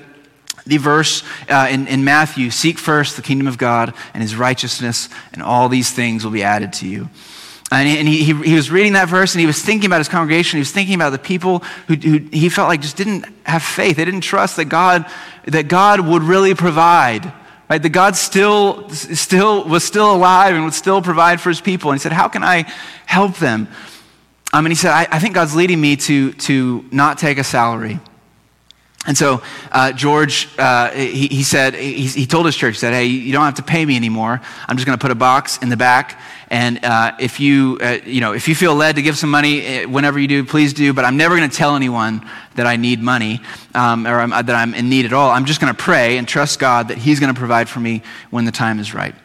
the 0.66 0.78
verse 0.78 1.22
uh, 1.48 1.68
in, 1.70 1.86
in 1.86 2.04
Matthew 2.04 2.50
Seek 2.50 2.78
first 2.78 3.16
the 3.16 3.22
kingdom 3.22 3.46
of 3.46 3.58
God 3.58 3.94
and 4.14 4.22
his 4.22 4.34
righteousness, 4.34 5.08
and 5.32 5.42
all 5.42 5.68
these 5.68 5.90
things 5.90 6.24
will 6.24 6.32
be 6.32 6.42
added 6.42 6.72
to 6.74 6.88
you. 6.88 7.08
And, 7.72 8.06
he, 8.06 8.22
he, 8.22 8.34
he, 8.34 8.54
was 8.54 8.70
reading 8.70 8.92
that 8.92 9.08
verse 9.08 9.32
and 9.32 9.40
he 9.40 9.46
was 9.46 9.62
thinking 9.62 9.86
about 9.86 9.98
his 9.98 10.08
congregation. 10.08 10.58
He 10.58 10.60
was 10.60 10.72
thinking 10.72 10.94
about 10.94 11.10
the 11.10 11.18
people 11.18 11.60
who, 11.88 11.94
who 11.94 12.18
he 12.30 12.50
felt 12.50 12.68
like 12.68 12.82
just 12.82 12.98
didn't 12.98 13.24
have 13.44 13.62
faith. 13.62 13.96
They 13.96 14.04
didn't 14.04 14.20
trust 14.20 14.56
that 14.56 14.66
God, 14.66 15.06
that 15.46 15.68
God 15.68 16.00
would 16.00 16.22
really 16.22 16.54
provide. 16.54 17.32
Right? 17.70 17.82
That 17.82 17.88
God 17.88 18.14
still, 18.16 18.90
still 18.90 19.64
was 19.66 19.84
still 19.84 20.14
alive 20.14 20.54
and 20.54 20.64
would 20.64 20.74
still 20.74 21.00
provide 21.00 21.40
for 21.40 21.48
his 21.48 21.62
people. 21.62 21.90
And 21.90 21.98
he 21.98 22.02
said, 22.02 22.12
How 22.12 22.28
can 22.28 22.44
I 22.44 22.70
help 23.06 23.36
them? 23.36 23.68
Um, 24.52 24.66
and 24.66 24.72
he 24.72 24.76
said, 24.76 24.90
I, 24.90 25.08
I 25.10 25.18
think 25.18 25.34
God's 25.34 25.56
leading 25.56 25.80
me 25.80 25.96
to, 25.96 26.34
to 26.34 26.84
not 26.92 27.16
take 27.16 27.38
a 27.38 27.44
salary. 27.44 28.00
And 29.04 29.18
so 29.18 29.42
uh, 29.72 29.92
George, 29.92 30.48
uh, 30.58 30.90
he, 30.90 31.26
he, 31.26 31.42
said, 31.42 31.74
he, 31.74 32.06
he, 32.06 32.24
told 32.24 32.46
his 32.46 32.54
church, 32.54 32.74
he 32.74 32.78
said, 32.78 32.92
hey, 32.92 33.06
you 33.06 33.32
don't 33.32 33.44
have 33.44 33.56
to 33.56 33.62
pay 33.62 33.84
me 33.84 33.96
anymore. 33.96 34.40
I'm 34.68 34.76
just 34.76 34.86
going 34.86 34.96
to 34.96 35.02
put 35.02 35.10
a 35.10 35.16
box 35.16 35.58
in 35.58 35.70
the 35.70 35.76
back. 35.76 36.20
And 36.50 36.84
uh, 36.84 37.16
if, 37.18 37.40
you, 37.40 37.78
uh, 37.82 37.98
you 38.04 38.20
know, 38.20 38.32
if 38.32 38.46
you 38.46 38.54
feel 38.54 38.76
led 38.76 38.96
to 38.96 39.02
give 39.02 39.18
some 39.18 39.30
money, 39.30 39.62
eh, 39.62 39.84
whenever 39.86 40.20
you 40.20 40.28
do, 40.28 40.44
please 40.44 40.72
do. 40.72 40.92
But 40.92 41.04
I'm 41.04 41.16
never 41.16 41.36
going 41.36 41.50
to 41.50 41.56
tell 41.56 41.74
anyone 41.74 42.24
that 42.54 42.66
I 42.66 42.76
need 42.76 43.00
money 43.02 43.40
um, 43.74 44.06
or 44.06 44.20
I'm, 44.20 44.30
that 44.30 44.50
I'm 44.50 44.72
in 44.72 44.88
need 44.88 45.04
at 45.04 45.12
all. 45.12 45.30
I'm 45.30 45.46
just 45.46 45.60
going 45.60 45.74
to 45.74 45.82
pray 45.82 46.16
and 46.16 46.28
trust 46.28 46.60
God 46.60 46.88
that 46.88 46.98
he's 46.98 47.18
going 47.18 47.32
to 47.32 47.38
provide 47.38 47.68
for 47.68 47.80
me 47.80 48.02
when 48.30 48.44
the 48.44 48.52
time 48.52 48.78
is 48.78 48.94
right. 48.94 49.16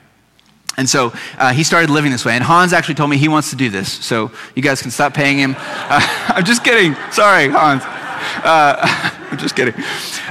And 0.78 0.90
so 0.90 1.14
uh, 1.38 1.54
he 1.54 1.64
started 1.64 1.92
living 1.92 2.12
this 2.12 2.26
way. 2.26 2.34
And 2.34 2.44
Hans 2.44 2.74
actually 2.74 2.96
told 2.96 3.12
me 3.12 3.18
he 3.18 3.28
wants 3.28 3.52
to 3.52 3.56
do 3.56 3.70
this. 3.70 3.92
So 3.92 4.32
you 4.56 4.64
guys 4.64 4.82
can 4.82 4.90
stop 4.90 5.14
paying 5.14 5.38
him. 5.38 5.56
Uh, 5.58 6.00
I'm 6.30 6.46
just 6.46 6.64
kidding. 6.64 6.96
Sorry, 7.12 7.50
Hans. 7.50 7.84
Uh, 8.18 9.14
I'm 9.32 9.38
just 9.38 9.56
kidding. 9.56 9.76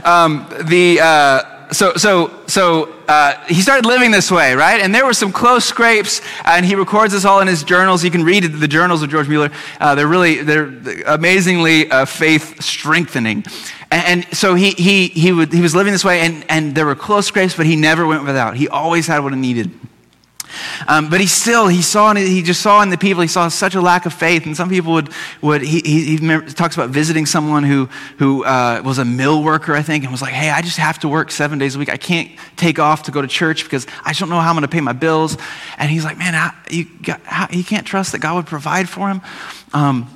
Um, 0.05 0.47
the, 0.65 1.01
uh, 1.01 1.73
so, 1.73 1.95
so, 1.95 2.45
so 2.47 2.93
uh, 3.09 3.35
he 3.47 3.61
started 3.61 3.87
living 3.87 4.11
this 4.11 4.31
way, 4.31 4.55
right? 4.55 4.81
And 4.81 4.95
there 4.95 5.05
were 5.05 5.15
some 5.15 5.33
close 5.33 5.65
scrapes, 5.65 6.21
and 6.45 6.65
he 6.65 6.75
records 6.75 7.13
this 7.13 7.25
all 7.25 7.41
in 7.41 7.49
his 7.49 7.65
journals. 7.65 8.05
You 8.05 8.11
can 8.11 8.23
read 8.23 8.45
the 8.45 8.69
journals 8.69 9.03
of 9.03 9.11
George 9.11 9.29
Mueller. 9.29 9.51
Uh, 9.81 9.95
they're 9.95 10.07
really, 10.07 10.43
they're 10.43 10.73
amazingly 11.07 11.91
uh, 11.91 12.05
faith 12.05 12.63
strengthening. 12.63 13.45
And, 13.91 14.25
and, 14.25 14.37
so 14.37 14.55
he, 14.55 14.71
he, 14.71 15.09
he, 15.09 15.33
would, 15.33 15.53
he 15.53 15.61
was 15.61 15.75
living 15.75 15.93
this 15.93 16.05
way, 16.05 16.21
and, 16.21 16.45
and 16.49 16.75
there 16.75 16.87
were 16.87 16.95
close 16.95 17.27
scrapes, 17.27 17.57
but 17.57 17.67
he 17.67 17.77
never 17.77 18.07
went 18.07 18.25
without. 18.25 18.57
He 18.57 18.69
always 18.69 19.07
had 19.07 19.21
what 19.21 19.33
he 19.33 19.39
needed. 19.39 19.71
Um, 20.89 21.09
but 21.11 21.21
he 21.21 21.27
still, 21.27 21.69
he 21.69 21.83
saw, 21.83 22.15
he 22.15 22.43
just 22.43 22.63
saw 22.63 22.83
in 22.83 22.91
the 22.91 22.99
people, 22.99 23.23
he 23.23 23.29
saw 23.29 23.49
such 23.49 23.75
a 23.75 23.81
lack 23.81 24.07
of 24.07 24.13
faith. 24.13 24.47
And 24.47 24.57
some 24.57 24.69
people 24.69 24.93
would, 24.93 25.11
would 25.43 25.63
he, 25.63 25.81
he, 25.81 26.17
he 26.17 26.41
talks 26.53 26.75
about 26.75 26.91
visiting 26.91 27.27
someone 27.27 27.65
who, 27.65 27.87
who 28.19 28.45
uh, 28.45 28.83
was 28.85 28.99
a 28.99 29.05
mill 29.05 29.43
worker, 29.43 29.75
I 29.75 29.83
think, 29.83 30.05
and 30.05 30.13
was 30.13 30.23
like, 30.23 30.33
hey, 30.33 30.51
I 30.51 30.63
just 30.63 30.79
have 30.79 30.99
to 31.01 31.09
work 31.09 31.31
seven 31.31 31.59
days 31.59 31.77
a 31.77 31.79
week. 31.79 31.89
I 31.89 31.97
can't 31.97 32.31
take 32.57 32.79
off 32.79 33.05
to 33.05 33.11
go 33.11 33.23
to 33.23 33.29
church 33.29 33.65
because 33.65 33.87
I 34.05 34.11
just 34.11 34.21
don't 34.21 34.29
know 34.29 34.41
how 34.41 34.51
I'm 34.51 34.57
going 34.57 34.63
to 34.63 34.69
pay 34.69 34.81
my 34.81 34.93
bills. 34.93 35.37
And 35.79 35.91
he's 35.91 36.05
like, 36.05 36.19
man, 36.19 36.35
how, 36.35 36.53
you, 36.71 36.87
how, 37.25 37.49
you 37.51 37.65
can't 37.65 37.87
trust 37.87 38.13
that 38.13 38.19
God 38.19 38.37
would 38.37 38.47
provide 38.47 38.89
for 38.89 39.09
him. 39.09 39.21
Um, 39.73 40.11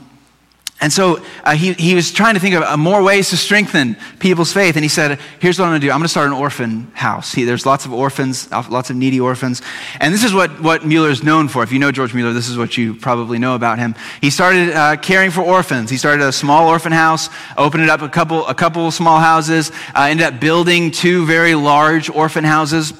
and 0.82 0.90
so 0.90 1.22
uh, 1.44 1.54
he, 1.54 1.74
he 1.74 1.94
was 1.94 2.10
trying 2.10 2.34
to 2.34 2.40
think 2.40 2.54
of 2.54 2.62
uh, 2.62 2.74
more 2.74 3.02
ways 3.02 3.28
to 3.30 3.36
strengthen 3.36 3.96
people's 4.18 4.50
faith. 4.50 4.76
And 4.76 4.84
he 4.84 4.88
said, 4.88 5.20
Here's 5.38 5.58
what 5.58 5.66
I'm 5.66 5.72
going 5.72 5.80
to 5.82 5.86
do 5.86 5.90
I'm 5.90 5.98
going 5.98 6.04
to 6.04 6.08
start 6.08 6.26
an 6.26 6.32
orphan 6.32 6.90
house. 6.94 7.34
He, 7.34 7.44
there's 7.44 7.66
lots 7.66 7.84
of 7.84 7.92
orphans, 7.92 8.50
lots 8.50 8.88
of 8.88 8.96
needy 8.96 9.20
orphans. 9.20 9.60
And 10.00 10.14
this 10.14 10.24
is 10.24 10.32
what, 10.32 10.62
what 10.62 10.86
Mueller 10.86 11.10
is 11.10 11.22
known 11.22 11.48
for. 11.48 11.62
If 11.62 11.70
you 11.70 11.78
know 11.78 11.92
George 11.92 12.14
Mueller, 12.14 12.32
this 12.32 12.48
is 12.48 12.56
what 12.56 12.78
you 12.78 12.94
probably 12.94 13.38
know 13.38 13.54
about 13.54 13.78
him. 13.78 13.94
He 14.22 14.30
started 14.30 14.70
uh, 14.70 14.96
caring 14.96 15.30
for 15.30 15.42
orphans. 15.42 15.90
He 15.90 15.98
started 15.98 16.24
a 16.24 16.32
small 16.32 16.68
orphan 16.68 16.92
house, 16.92 17.28
opened 17.58 17.82
it 17.82 17.90
up 17.90 18.00
a 18.00 18.08
couple, 18.08 18.46
a 18.46 18.54
couple 18.54 18.90
small 18.90 19.20
houses, 19.20 19.70
uh, 19.94 20.04
ended 20.04 20.26
up 20.26 20.40
building 20.40 20.92
two 20.92 21.26
very 21.26 21.54
large 21.54 22.08
orphan 22.08 22.44
houses. 22.44 22.94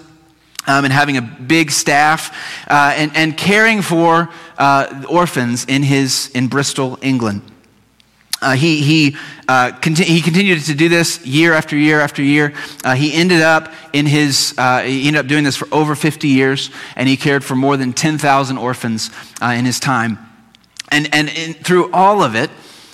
Um, 0.67 0.85
and 0.85 0.93
having 0.93 1.17
a 1.17 1.23
big 1.23 1.71
staff 1.71 2.69
uh, 2.69 2.93
and, 2.95 3.17
and 3.17 3.37
caring 3.37 3.81
for 3.81 4.29
uh, 4.59 5.05
orphans 5.09 5.65
in, 5.65 5.83
his, 5.83 6.31
in 6.35 6.49
Bristol, 6.49 6.99
England. 7.01 7.41
Uh, 8.43 8.53
he, 8.53 8.83
he, 8.83 9.17
uh, 9.49 9.73
conti- 9.81 10.05
he 10.05 10.23
continued 10.23 10.61
to 10.63 10.75
do 10.75 10.89
this 10.89 11.25
year 11.27 11.53
after 11.53 11.77
year 11.77 12.01
after 12.01 12.23
year. 12.23 12.55
Uh, 12.83 12.95
he 12.95 13.13
ended 13.13 13.43
up 13.43 13.73
in 13.93 14.07
his, 14.07 14.55
uh, 14.57 14.81
he 14.81 15.07
ended 15.07 15.21
up 15.21 15.27
doing 15.27 15.45
this 15.45 15.57
for 15.57 15.69
over 15.73 15.95
50 15.95 16.29
years, 16.29 16.71
and 16.97 17.09
he 17.09 17.17
cared 17.17 17.45
for 17.45 17.55
more 17.55 17.77
than 17.77 17.93
10,000 17.93 18.57
orphans 18.57 19.11
uh, 19.43 19.47
in 19.47 19.65
his 19.65 19.79
time. 19.79 20.19
And, 20.91 21.13
and 21.15 21.29
in, 21.29 21.55
through 21.55 21.93
all 21.93 22.23
of 22.23 22.35
it, 22.35 22.51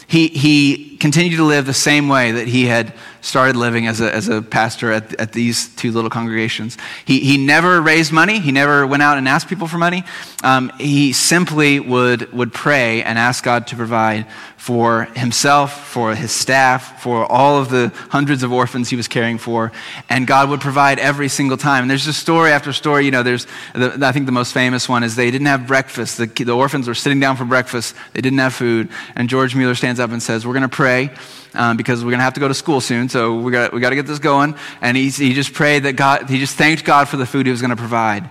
he, 0.09 0.29
he 0.29 0.97
continued 0.99 1.37
to 1.37 1.45
live 1.45 1.67
the 1.67 1.75
same 1.75 2.09
way 2.09 2.33
that 2.33 2.49
he 2.49 2.67
had 2.67 2.93
started 3.27 3.57
living 3.57 3.89
as 3.89 4.01
a, 4.01 4.15
as 4.15 4.29
a 4.29 4.41
pastor 4.41 4.93
at, 4.93 5.13
at 5.21 5.33
these 5.33 5.75
two 5.75 5.91
little 5.91 6.09
congregations. 6.09 6.79
He, 7.05 7.19
he 7.19 7.37
never 7.37 7.83
raised 7.83 8.13
money. 8.13 8.39
He 8.39 8.53
never 8.53 8.87
went 8.87 9.03
out 9.03 9.19
and 9.19 9.29
asked 9.29 9.49
people 9.49 9.67
for 9.67 9.79
money. 9.79 10.05
Um, 10.45 10.71
he 10.79 11.13
simply 11.13 11.81
would, 11.81 12.33
would 12.33 12.53
pray 12.53 13.03
and 13.03 13.19
ask 13.19 13.43
God 13.43 13.67
to 13.69 13.77
provide 13.77 14.27
for 14.57 15.05
himself, 15.17 15.89
for 15.89 16.15
his 16.15 16.31
staff, 16.31 17.03
for 17.03 17.27
all 17.27 17.59
of 17.59 17.69
the 17.69 17.93
hundreds 18.11 18.45
of 18.45 18.53
orphans 18.53 18.91
he 18.91 18.97
was 18.97 19.09
caring 19.09 19.39
for. 19.39 19.73
And 20.09 20.25
God 20.27 20.49
would 20.49 20.61
provide 20.61 21.01
every 21.01 21.29
single 21.29 21.57
time. 21.57 21.83
And 21.83 21.91
there's 21.91 22.05
just 22.05 22.21
story 22.21 22.53
after 22.53 22.73
story. 22.73 23.05
You 23.07 23.11
know, 23.11 23.25
there's, 23.25 23.47
the, 23.75 23.99
I 24.03 24.13
think 24.13 24.27
the 24.27 24.33
most 24.33 24.53
famous 24.53 24.89
one 24.89 25.03
is 25.03 25.17
they 25.17 25.33
didn't 25.33 25.49
have 25.49 25.67
breakfast. 25.67 26.19
The, 26.19 26.27
the 26.27 26.55
orphans 26.55 26.87
were 26.87 26.95
sitting 26.95 27.19
down 27.19 27.37
for 27.37 27.45
breakfast. 27.45 27.97
They 28.13 28.21
didn't 28.21 28.39
have 28.39 28.55
food. 28.55 28.89
And 29.17 29.29
George 29.29 29.57
Mueller 29.57 29.75
stands 29.75 29.99
up 29.99 30.13
and 30.13 30.23
says, 30.23 30.47
We're 30.47 30.55
going 30.55 30.63
to 30.63 30.69
pray 30.69 31.11
um, 31.57 31.77
because 31.77 32.05
we're 32.05 32.11
going 32.11 32.21
to 32.21 32.25
have 32.25 32.35
to 32.35 32.41
go 32.41 32.49
to 32.49 32.55
school 32.55 32.81
soon, 32.81 33.09
so 33.09 33.39
we 33.39 33.53
got 33.53 33.73
we 33.73 33.81
got 33.81 33.91
to 33.91 33.97
get 33.97 34.07
this 34.07 34.19
going. 34.19 34.55
And 34.81 34.97
he, 34.97 35.09
he 35.09 35.35
just 35.35 35.53
prayed 35.53 35.85
that 35.85 35.95
God, 35.95 36.29
he 36.29 36.39
just 36.39 36.57
thanked 36.57 36.85
God 36.85 37.09
for 37.09 37.17
the 37.17 37.27
food 37.27 37.47
he 37.47 37.53
was 37.53 37.61
going 37.61 37.71
to 37.71 37.77
provide. 37.77 38.29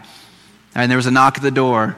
And 0.73 0.89
there 0.91 0.97
was 0.97 1.05
a 1.05 1.11
knock 1.11 1.38
at 1.38 1.43
the 1.43 1.51
door, 1.51 1.95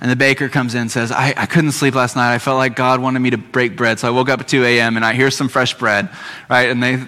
and 0.00 0.10
the 0.10 0.16
baker 0.16 0.48
comes 0.48 0.74
in 0.74 0.82
and 0.82 0.90
says, 0.90 1.12
I, 1.12 1.32
I 1.36 1.46
couldn't 1.46 1.72
sleep 1.72 1.94
last 1.94 2.16
night. 2.16 2.34
I 2.34 2.38
felt 2.38 2.58
like 2.58 2.76
God 2.76 3.00
wanted 3.00 3.20
me 3.20 3.30
to 3.30 3.38
break 3.38 3.76
bread, 3.76 3.98
so 3.98 4.08
I 4.08 4.10
woke 4.10 4.28
up 4.28 4.40
at 4.40 4.48
2 4.48 4.64
a.m. 4.64 4.96
and 4.96 5.04
I 5.04 5.14
hear 5.14 5.30
some 5.30 5.48
fresh 5.48 5.74
bread, 5.78 6.10
right? 6.50 6.68
And 6.70 6.82
they 6.82 7.06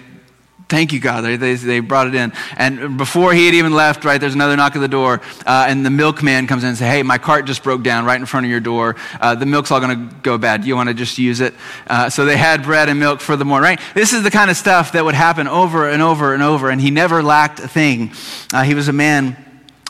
Thank 0.69 0.93
you, 0.93 0.99
God. 0.99 1.21
They, 1.21 1.55
they, 1.55 1.79
brought 1.79 2.05
it 2.05 2.13
in. 2.13 2.31
And 2.55 2.95
before 2.95 3.33
he 3.33 3.47
had 3.47 3.55
even 3.55 3.73
left, 3.73 4.05
right, 4.05 4.21
there's 4.21 4.35
another 4.35 4.55
knock 4.55 4.75
at 4.75 4.79
the 4.79 4.87
door. 4.87 5.19
Uh, 5.43 5.65
and 5.67 5.83
the 5.83 5.89
milkman 5.89 6.45
comes 6.45 6.63
in 6.63 6.69
and 6.69 6.77
says, 6.77 6.87
Hey, 6.87 7.01
my 7.01 7.17
cart 7.17 7.45
just 7.45 7.63
broke 7.63 7.81
down 7.81 8.05
right 8.05 8.19
in 8.19 8.27
front 8.27 8.45
of 8.45 8.51
your 8.51 8.59
door. 8.59 8.95
Uh, 9.19 9.33
the 9.33 9.47
milk's 9.47 9.71
all 9.71 9.79
going 9.79 10.09
to 10.09 10.15
go 10.17 10.37
bad. 10.37 10.61
Do 10.61 10.67
you 10.67 10.75
want 10.75 10.87
to 10.89 10.93
just 10.93 11.17
use 11.17 11.41
it? 11.41 11.55
Uh, 11.87 12.11
so 12.11 12.23
they 12.23 12.37
had 12.37 12.61
bread 12.61 12.87
and 12.87 12.99
milk 12.99 13.19
for 13.19 13.35
the 13.35 13.45
morning, 13.45 13.63
right? 13.63 13.79
This 13.95 14.13
is 14.13 14.21
the 14.21 14.29
kind 14.29 14.51
of 14.51 14.57
stuff 14.57 14.91
that 14.91 15.03
would 15.03 15.15
happen 15.15 15.47
over 15.47 15.89
and 15.89 16.03
over 16.03 16.35
and 16.35 16.43
over. 16.43 16.69
And 16.69 16.79
he 16.79 16.91
never 16.91 17.23
lacked 17.23 17.59
a 17.59 17.67
thing. 17.67 18.11
Uh, 18.53 18.61
he 18.61 18.75
was 18.75 18.87
a 18.87 18.93
man 18.93 19.43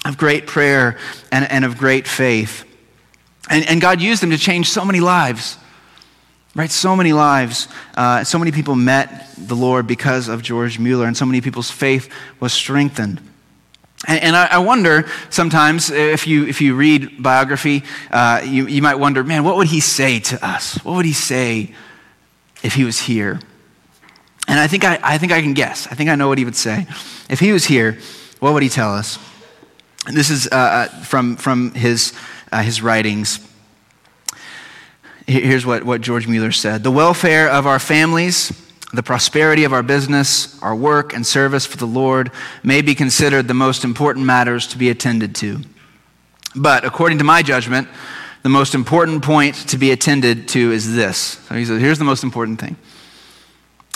of 0.06 0.18
great 0.18 0.48
prayer 0.48 0.98
and, 1.30 1.44
and 1.52 1.66
of 1.66 1.78
great 1.78 2.08
faith. 2.08 2.64
And, 3.50 3.68
and 3.68 3.82
God 3.82 4.00
used 4.00 4.24
him 4.24 4.30
to 4.30 4.38
change 4.38 4.70
so 4.70 4.86
many 4.86 5.02
lives. 5.02 5.58
Right? 6.56 6.72
So 6.72 6.96
many 6.96 7.14
lives, 7.14 7.68
uh, 7.96 8.24
so 8.24 8.40
many 8.40 8.52
people 8.52 8.76
met 8.76 9.28
the 9.38 9.56
Lord 9.56 9.86
because 9.86 10.28
of 10.28 10.42
George 10.42 10.80
Mueller, 10.80 11.06
and 11.06 11.16
so 11.16 11.26
many 11.26 11.42
people's 11.42 11.70
faith 11.70 12.12
was 12.40 12.54
strengthened. 12.54 13.22
And, 14.08 14.24
and 14.24 14.36
I, 14.36 14.46
I, 14.46 14.58
wonder 14.60 15.08
sometimes 15.30 15.92
if 15.92 16.26
you, 16.26 16.46
if 16.48 16.62
you 16.62 16.74
read 16.76 17.22
biography, 17.22 17.84
uh, 18.12 18.42
you, 18.46 18.66
you 18.68 18.82
might 18.82 18.96
wonder, 18.96 19.24
man, 19.24 19.44
what 19.44 19.58
would 19.58 19.68
he 19.68 19.82
say 19.82 20.20
to 20.22 20.46
us? 20.46 20.76
What 20.86 20.96
would 20.96 21.06
he 21.06 21.14
say 21.14 21.74
if 22.64 22.74
he 22.74 22.86
was 22.86 23.00
here? 23.00 23.40
And 24.48 24.58
I 24.60 24.68
think 24.68 24.86
I, 24.86 25.00
I 25.04 25.18
think 25.18 25.32
I 25.32 25.42
can 25.42 25.54
guess. 25.54 25.86
I 25.88 25.96
think 25.96 26.10
I 26.10 26.16
know 26.16 26.30
what 26.30 26.38
he 26.38 26.46
would 26.46 26.56
say. 26.56 26.88
If 27.30 27.40
he 27.40 27.52
was 27.52 27.66
here, 27.66 28.00
what 28.40 28.54
would 28.54 28.64
he 28.64 28.70
tell 28.70 28.94
us? 28.94 29.20
And 30.08 30.16
this 30.16 30.30
is 30.30 30.48
uh, 30.48 30.56
uh 30.56 30.88
from, 31.04 31.36
from 31.36 31.74
his, 31.74 32.14
uh, 32.52 32.62
his 32.62 32.82
writings. 32.82 33.46
Here's 35.30 35.64
what, 35.64 35.84
what 35.84 36.02
George 36.02 36.28
Mueller 36.28 36.52
said 36.52 36.82
The 36.82 36.90
welfare 36.90 37.48
of 37.48 37.68
our 37.68 37.78
families, 37.78 38.52
the 38.94 39.04
prosperity 39.04 39.64
of 39.64 39.74
our 39.74 39.84
business, 39.84 40.60
our 40.64 40.76
work 40.76 41.14
and 41.14 41.24
service 41.24 41.68
for 41.68 41.78
the 41.78 41.86
Lord 41.86 42.32
may 42.64 42.82
be 42.82 42.96
considered 42.96 43.48
the 43.48 43.54
most 43.54 43.84
important 43.84 44.26
matters 44.26 44.66
to 44.70 44.78
be 44.80 44.90
attended 44.90 45.36
to. 45.36 45.62
But 46.56 46.84
according 46.84 47.20
to 47.20 47.24
my 47.24 47.44
judgment, 47.44 47.88
the 48.42 48.50
most 48.50 48.74
important 48.74 49.22
point 49.22 49.54
to 49.70 49.78
be 49.78 49.92
attended 49.92 50.48
to 50.50 50.72
is 50.72 50.96
this. 50.96 51.18
So 51.18 51.54
he 51.54 51.64
says, 51.64 51.80
here's 51.80 52.00
the 52.00 52.06
most 52.06 52.24
important 52.24 52.60
thing. 52.60 52.76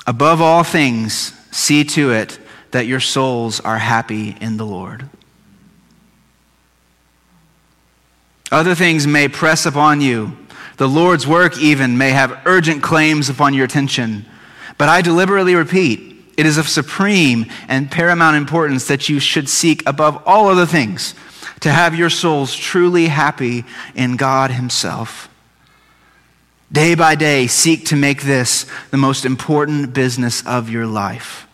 Above 0.05 0.39
all 0.39 0.63
things, 0.63 1.33
see 1.49 1.83
to 1.83 2.11
it 2.11 2.37
that 2.69 2.85
your 2.85 2.99
souls 2.99 3.59
are 3.59 3.79
happy 3.79 4.37
in 4.39 4.57
the 4.57 4.67
Lord. 4.67 5.09
Other 8.51 8.75
things 8.75 9.07
may 9.07 9.27
press 9.29 9.65
upon 9.65 9.99
you. 9.99 10.37
The 10.83 10.89
Lord's 10.89 11.25
work, 11.25 11.57
even, 11.59 11.97
may 11.97 12.09
have 12.09 12.41
urgent 12.43 12.83
claims 12.83 13.29
upon 13.29 13.53
your 13.53 13.63
attention. 13.63 14.25
But 14.77 14.89
I 14.89 15.01
deliberately 15.01 15.55
repeat, 15.55 16.25
it 16.35 16.45
is 16.45 16.57
of 16.57 16.67
supreme 16.67 17.45
and 17.69 17.89
paramount 17.89 18.35
importance 18.35 18.85
that 18.87 19.07
you 19.07 19.21
should 19.21 19.47
seek 19.47 19.81
above 19.87 20.21
all 20.25 20.49
other 20.49 20.65
things 20.65 21.15
to 21.61 21.71
have 21.71 21.95
your 21.95 22.09
souls 22.09 22.53
truly 22.53 23.07
happy 23.07 23.63
in 23.95 24.17
God 24.17 24.51
Himself. 24.51 25.29
Day 26.69 26.95
by 26.95 27.15
day, 27.15 27.47
seek 27.47 27.85
to 27.85 27.95
make 27.95 28.23
this 28.23 28.69
the 28.91 28.97
most 28.97 29.23
important 29.23 29.93
business 29.93 30.45
of 30.45 30.69
your 30.69 30.85
life. 30.85 31.47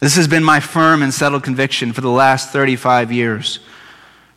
This 0.00 0.16
has 0.16 0.26
been 0.26 0.42
my 0.42 0.58
firm 0.58 1.04
and 1.04 1.14
settled 1.14 1.44
conviction 1.44 1.92
for 1.92 2.00
the 2.00 2.10
last 2.10 2.50
35 2.52 3.12
years. 3.12 3.60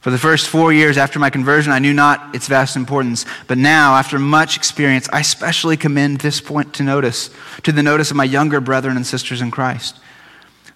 For 0.06 0.12
the 0.12 0.20
first 0.20 0.50
four 0.50 0.72
years 0.72 1.00
after 1.00 1.18
my 1.18 1.32
conversion, 1.32 1.72
I 1.72 1.80
knew 1.80 1.92
not 1.92 2.36
its 2.36 2.48
vast 2.48 2.76
importance. 2.76 3.26
But 3.48 3.58
now, 3.58 3.96
after 3.96 4.20
much 4.20 4.56
experience, 4.56 5.10
I 5.12 5.22
especially 5.22 5.78
commend 5.78 6.20
this 6.20 6.40
point 6.40 6.76
to 6.76 6.84
notice, 6.84 7.32
to 7.64 7.72
the 7.72 7.82
notice 7.82 8.12
of 8.12 8.16
my 8.16 8.24
younger 8.24 8.62
brethren 8.62 8.98
and 8.98 9.08
sisters 9.08 9.42
in 9.42 9.50
Christ. 9.50 9.98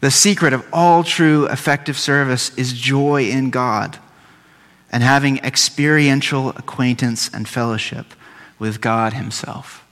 The 0.02 0.10
secret 0.10 0.52
of 0.52 0.66
all 0.74 1.04
true 1.04 1.46
effective 1.46 1.96
service 1.96 2.58
is 2.58 2.74
joy 2.74 3.26
in 3.30 3.52
God 3.52 4.00
and 4.92 5.04
having 5.04 5.38
experiential 5.42 6.50
acquaintance 6.50 7.30
and 7.32 7.48
fellowship 7.48 8.08
with 8.58 8.82
God 8.82 9.14
Himself. 9.14 9.86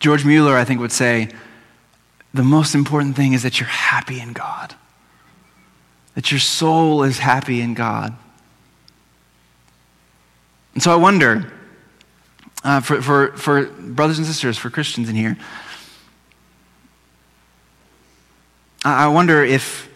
George 0.00 0.26
Mueller, 0.26 0.54
I 0.54 0.64
think, 0.64 0.80
would 0.80 0.92
say 0.92 1.30
the 2.34 2.44
most 2.44 2.74
important 2.74 3.16
thing 3.16 3.32
is 3.32 3.42
that 3.42 3.58
you're 3.58 3.70
happy 3.70 4.20
in 4.20 4.34
God, 4.34 4.74
that 6.18 6.32
your 6.32 6.40
soul 6.40 7.04
is 7.04 7.20
happy 7.20 7.60
in 7.60 7.74
God. 7.74 8.12
And 10.74 10.82
so 10.82 10.90
I 10.90 10.96
wonder, 10.96 11.52
uh, 12.64 12.80
for, 12.80 13.00
for, 13.00 13.36
for 13.36 13.66
brothers 13.66 14.18
and 14.18 14.26
sisters, 14.26 14.58
for 14.58 14.68
Christians 14.68 15.08
in 15.08 15.14
here, 15.14 15.36
I 18.84 19.06
wonder 19.06 19.44
if 19.44 19.88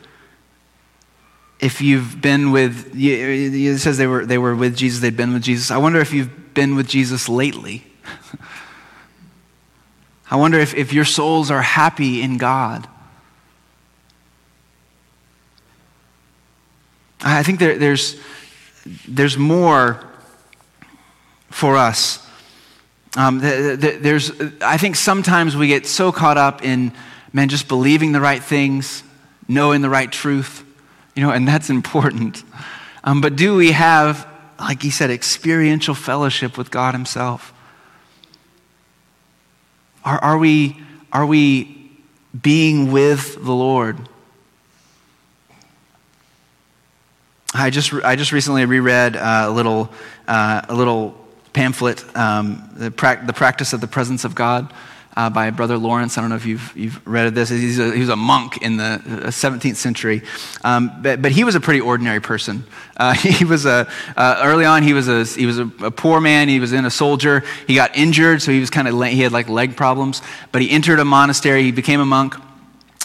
if 1.58 1.80
you've 1.80 2.20
been 2.20 2.52
with 2.52 2.92
it 2.94 3.78
says 3.78 3.98
they 3.98 4.06
were 4.06 4.24
they 4.24 4.38
were 4.38 4.54
with 4.54 4.76
Jesus 4.76 5.00
they'd 5.00 5.16
been 5.16 5.32
with 5.32 5.42
Jesus. 5.42 5.72
I 5.72 5.78
wonder 5.78 5.98
if 5.98 6.12
you've 6.12 6.54
been 6.54 6.76
with 6.76 6.86
Jesus 6.86 7.28
lately. 7.28 7.84
I 10.30 10.36
wonder 10.36 10.60
if, 10.60 10.72
if 10.72 10.92
your 10.92 11.04
souls 11.04 11.50
are 11.50 11.62
happy 11.62 12.22
in 12.22 12.38
God 12.38 12.86
I 17.22 17.42
think 17.42 17.58
there, 17.58 17.78
there's 17.78 18.20
there's 19.06 19.36
more 19.36 20.04
for 21.50 21.76
us 21.76 22.26
um, 23.16 23.40
there's 23.40 24.32
I 24.62 24.78
think 24.78 24.96
sometimes 24.96 25.54
we 25.54 25.68
get 25.68 25.86
so 25.86 26.12
caught 26.12 26.38
up 26.38 26.64
in 26.64 26.92
man, 27.32 27.48
just 27.48 27.68
believing 27.68 28.12
the 28.12 28.20
right 28.20 28.42
things, 28.42 29.02
knowing 29.48 29.82
the 29.82 29.90
right 29.90 30.10
truth, 30.10 30.64
you 31.14 31.22
know, 31.22 31.30
and 31.30 31.46
that's 31.46 31.70
important. 31.78 32.42
Um, 33.04 33.20
but 33.20 33.36
do 33.36 33.56
we 33.56 33.72
have, 33.72 34.26
like 34.58 34.82
he 34.82 34.90
said, 34.90 35.10
experiential 35.10 35.94
fellowship 35.94 36.56
with 36.56 36.70
God 36.70 36.94
Himself? 36.94 37.52
Are, 40.04 40.18
are, 40.18 40.38
we, 40.38 40.80
are 41.12 41.26
we 41.26 41.90
being 42.40 42.92
with 42.92 43.34
the 43.34 43.52
Lord? 43.52 44.08
I 47.54 47.70
just, 47.70 47.92
I 47.92 48.16
just 48.16 48.32
recently 48.32 48.64
reread 48.64 49.16
uh, 49.16 49.44
a 49.46 49.50
little, 49.50 49.90
uh, 50.26 50.62
a 50.68 50.74
little 50.74 51.14
pamphlet, 51.52 52.04
um, 52.16 52.66
the, 52.74 52.90
pra- 52.90 53.22
the 53.26 53.34
Practice 53.34 53.74
of 53.74 53.80
the 53.80 53.86
Presence 53.86 54.24
of 54.24 54.34
God 54.34 54.72
uh, 55.16 55.28
by 55.28 55.50
Brother 55.50 55.76
Lawrence. 55.76 56.16
I 56.16 56.22
don't 56.22 56.30
know 56.30 56.36
if 56.36 56.46
you've, 56.46 56.72
you've 56.74 57.06
read 57.06 57.34
this. 57.34 57.50
He's 57.50 57.78
a, 57.78 57.92
he 57.92 58.00
was 58.00 58.08
a 58.08 58.16
monk 58.16 58.62
in 58.62 58.78
the 58.78 59.00
17th 59.04 59.72
uh, 59.72 59.74
century. 59.74 60.22
Um, 60.64 61.02
but, 61.02 61.20
but, 61.20 61.32
he 61.32 61.44
was 61.44 61.54
a 61.54 61.60
pretty 61.60 61.80
ordinary 61.80 62.20
person. 62.20 62.64
Uh, 62.96 63.12
he 63.14 63.44
was 63.44 63.66
a, 63.66 63.86
uh, 64.16 64.40
early 64.42 64.64
on, 64.64 64.82
he 64.82 64.94
was, 64.94 65.08
a, 65.08 65.24
he 65.24 65.44
was 65.44 65.58
a, 65.58 65.70
a, 65.82 65.90
poor 65.90 66.20
man. 66.20 66.48
He 66.48 66.60
was 66.60 66.72
in 66.72 66.84
a 66.86 66.90
soldier. 66.90 67.44
He 67.66 67.74
got 67.74 67.94
injured, 67.96 68.40
so 68.40 68.50
he 68.50 68.60
was 68.60 68.70
kind 68.70 68.88
of, 68.88 69.02
he 69.04 69.20
had 69.20 69.32
like 69.32 69.48
leg 69.48 69.76
problems. 69.76 70.22
But 70.52 70.62
he 70.62 70.70
entered 70.70 71.00
a 71.00 71.04
monastery. 71.04 71.64
He 71.64 71.72
became 71.72 72.00
a 72.00 72.06
monk. 72.06 72.34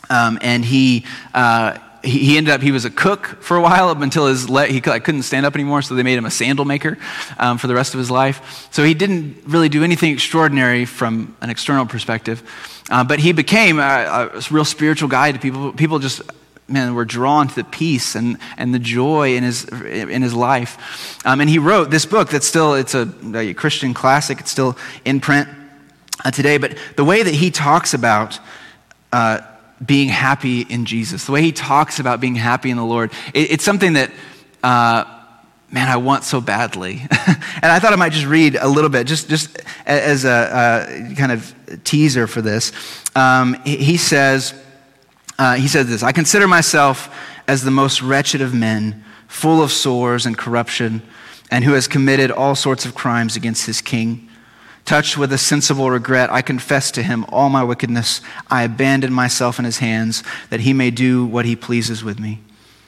Um, 0.10 0.40
and 0.42 0.64
he, 0.64 1.06
uh, 1.34 1.80
he, 2.08 2.38
ended 2.38 2.54
up, 2.54 2.62
he 2.62 2.72
was 2.72 2.86
a 2.86 2.90
cook 2.90 3.26
for 3.42 3.58
a 3.58 3.62
while 3.62 3.90
up 3.90 4.02
until 4.02 4.28
his 4.28 4.50
leg, 4.50 4.72
he 4.72 4.82
couldn't 4.82 5.24
stand 5.24 5.46
up 5.46 5.56
anymore, 5.56 5.82
so 5.82 5.96
they 5.96 6.04
made 6.04 6.18
him 6.18 6.26
a 6.26 6.32
sandal 6.32 6.66
maker 6.66 6.98
um, 7.38 7.58
for 7.58 7.68
the 7.68 7.76
rest 7.76 7.94
of 7.94 8.00
his 8.00 8.10
life. 8.10 8.68
So 8.72 8.84
he 8.84 8.94
didn't 8.94 9.44
really 9.46 9.70
do 9.70 9.84
anything 9.84 10.14
extraordinary 10.14 10.86
from 10.86 11.36
an 11.42 11.50
external 11.50 11.86
perspective. 11.86 12.44
Uh, 12.90 13.04
but 13.04 13.20
he 13.20 13.32
became 13.34 13.80
a, 13.80 14.32
a, 14.34 14.42
real 14.50 14.66
spiritual 14.66 15.10
guide 15.10 15.36
to 15.36 15.42
people. 15.42 15.74
People 15.74 16.00
just, 16.00 16.22
man, 16.68 16.96
were 16.96 17.06
drawn 17.06 17.48
to 17.48 17.56
the 17.56 17.64
peace 17.66 18.16
and, 18.16 18.38
and 18.58 18.74
the 18.74 18.80
joy 18.80 19.36
in 19.36 19.44
his, 19.44 19.66
in 19.66 20.22
his 20.22 20.34
life. 20.34 21.26
Um, 21.26 21.42
and 21.42 21.50
he 21.50 21.60
wrote 21.60 21.90
this 21.90 22.06
book 22.06 22.30
that's 22.30 22.48
still, 22.48 22.76
it's 22.76 22.96
a, 22.96 23.12
a 23.36 23.54
Christian 23.54 23.94
classic. 23.94 24.40
It's 24.40 24.52
still 24.52 24.78
in 25.04 25.20
print 25.20 25.50
uh, 26.24 26.32
today. 26.32 26.58
But 26.58 26.78
the 26.96 27.04
way 27.04 27.24
that 27.24 27.34
he 27.34 27.52
talks 27.52 27.94
about 27.94 28.40
uh, 29.12 29.42
being 29.86 30.10
happy 30.10 30.62
in 30.62 30.86
Jesus, 30.86 31.26
the 31.26 31.32
way 31.32 31.42
he 31.42 31.52
talks 31.52 32.00
about 32.00 32.20
being 32.20 32.36
happy 32.36 32.70
in 32.70 32.78
the 32.78 32.86
Lord. 32.86 33.12
It, 33.34 33.52
it's 33.52 33.64
something 33.64 33.94
that, 33.94 34.12
uh, 34.64 35.06
man, 35.72 35.88
I 35.88 35.98
want 35.98 36.24
so 36.24 36.42
badly. 36.42 37.02
and 37.12 37.66
I 37.66 37.80
thought 37.80 37.94
I 37.94 37.96
might 37.96 38.12
just 38.12 38.26
read 38.26 38.56
a 38.56 38.68
little 38.68 38.90
bit, 38.90 39.06
just, 39.06 39.30
just 39.30 39.62
as 39.86 40.26
a, 40.26 41.10
a 41.12 41.16
kind 41.16 41.32
of 41.32 41.54
teaser 41.84 42.28
for 42.28 42.42
this. 42.42 42.72
Um, 43.16 43.56
he 43.66 43.98
says, 43.98 44.54
uh, 45.40 45.56
he 45.56 45.68
says 45.68 45.88
this 45.88 46.04
I 46.04 46.12
consider 46.12 46.48
myself 46.48 47.14
as 47.48 47.64
the 47.64 47.72
most 47.72 48.02
wretched 48.02 48.42
of 48.42 48.54
men, 48.54 49.04
full 49.28 49.62
of 49.62 49.72
sores 49.72 50.26
and 50.26 50.38
corruption, 50.38 51.02
and 51.52 51.64
who 51.64 51.74
has 51.74 51.88
committed 51.88 52.32
all 52.32 52.56
sorts 52.56 52.86
of 52.86 52.96
crimes 52.96 53.36
against 53.36 53.66
his 53.66 53.82
king. 53.82 54.27
Touched 54.88 55.18
with 55.18 55.34
a 55.34 55.38
sensible 55.38 55.92
regret, 55.92 56.32
I 56.32 56.42
confess 56.42 56.92
to 56.92 57.04
him 57.04 57.26
all 57.28 57.50
my 57.50 57.62
wickedness. 57.62 58.22
I 58.50 58.64
abandon 58.64 59.12
myself 59.12 59.60
in 59.60 59.66
his 59.66 59.80
hands, 59.80 60.24
that 60.50 60.62
he 60.62 60.72
may 60.72 60.92
do 60.92 61.26
what 61.26 61.44
he 61.44 61.58
pleases 61.58 62.06
with 62.06 62.22
me. 62.22 62.40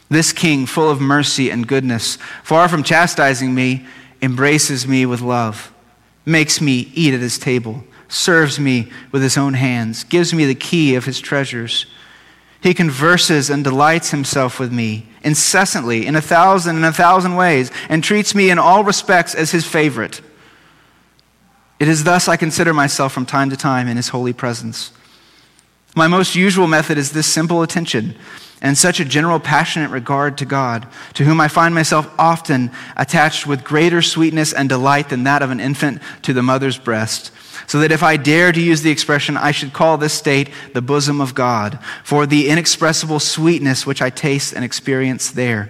This 0.08 0.32
king, 0.32 0.66
full 0.66 0.90
of 0.90 1.02
mercy 1.02 1.50
and 1.50 1.68
goodness, 1.68 2.18
far 2.42 2.70
from 2.70 2.84
chastising 2.84 3.54
me, 3.54 3.86
embraces 4.22 4.88
me 4.88 5.06
with 5.06 5.20
love, 5.20 5.74
makes 6.26 6.62
me 6.62 6.90
eat 6.96 7.14
at 7.14 7.20
his 7.20 7.38
table, 7.38 7.84
serves 8.08 8.62
me 8.62 8.90
with 9.12 9.22
his 9.22 9.38
own 9.38 9.56
hands, 9.56 10.06
gives 10.06 10.34
me 10.34 10.46
the 10.46 10.56
key 10.56 10.96
of 10.96 11.04
his 11.04 11.20
treasures. 11.20 11.86
He 12.62 12.74
converses 12.74 13.50
and 13.50 13.62
delights 13.62 14.12
himself 14.12 14.58
with 14.58 14.72
me 14.72 15.06
incessantly 15.22 16.08
in 16.08 16.16
a 16.16 16.22
thousand 16.22 16.78
and 16.78 16.86
a 16.86 16.94
thousand 16.94 17.36
ways, 17.36 17.72
and 17.90 18.02
treats 18.02 18.34
me 18.34 18.50
in 18.50 18.58
all 18.58 18.86
respects 18.86 19.36
as 19.36 19.52
his 19.52 19.66
favorite. 19.66 20.22
It 21.80 21.88
is 21.88 22.04
thus 22.04 22.28
I 22.28 22.36
consider 22.36 22.74
myself 22.74 23.14
from 23.14 23.26
time 23.26 23.50
to 23.50 23.58
time 23.58 23.88
in 23.88 23.98
his 23.98 24.10
holy 24.10 24.34
presence. 24.34 24.92
My 25.96 26.08
most 26.08 26.36
usual 26.36 26.68
method 26.68 26.98
is 26.98 27.12
this 27.12 27.26
simple 27.26 27.62
attention 27.62 28.16
and 28.62 28.78
such 28.78 29.00
a 29.00 29.06
general 29.06 29.40
passionate 29.40 29.90
regard 29.90 30.38
to 30.38 30.46
God, 30.46 30.86
to 31.14 31.24
whom 31.24 31.40
I 31.40 31.48
find 31.48 31.74
myself 31.74 32.14
often 32.20 32.72
attached 32.98 33.48
with 33.48 33.64
greater 33.64 34.02
sweetness 34.02 34.52
and 34.52 34.68
delight 34.68 35.10
than 35.10 35.24
that 35.24 35.42
of 35.42 35.50
an 35.50 35.62
infant 35.62 36.02
to 36.24 36.34
the 36.34 36.44
mother's 36.44 36.78
breast. 36.78 37.32
So 37.68 37.80
that 37.80 37.92
if 37.92 38.04
I 38.04 38.18
dare 38.18 38.52
to 38.52 38.62
use 38.62 38.82
the 38.82 38.92
expression, 38.92 39.38
I 39.38 39.52
should 39.52 39.72
call 39.72 39.98
this 39.98 40.14
state 40.14 40.50
the 40.74 40.82
bosom 40.82 41.22
of 41.22 41.36
God, 41.36 41.80
for 42.04 42.26
the 42.26 42.50
inexpressible 42.50 43.20
sweetness 43.20 43.86
which 43.86 44.02
I 44.02 44.10
taste 44.10 44.54
and 44.54 44.66
experience 44.66 45.32
there. 45.32 45.70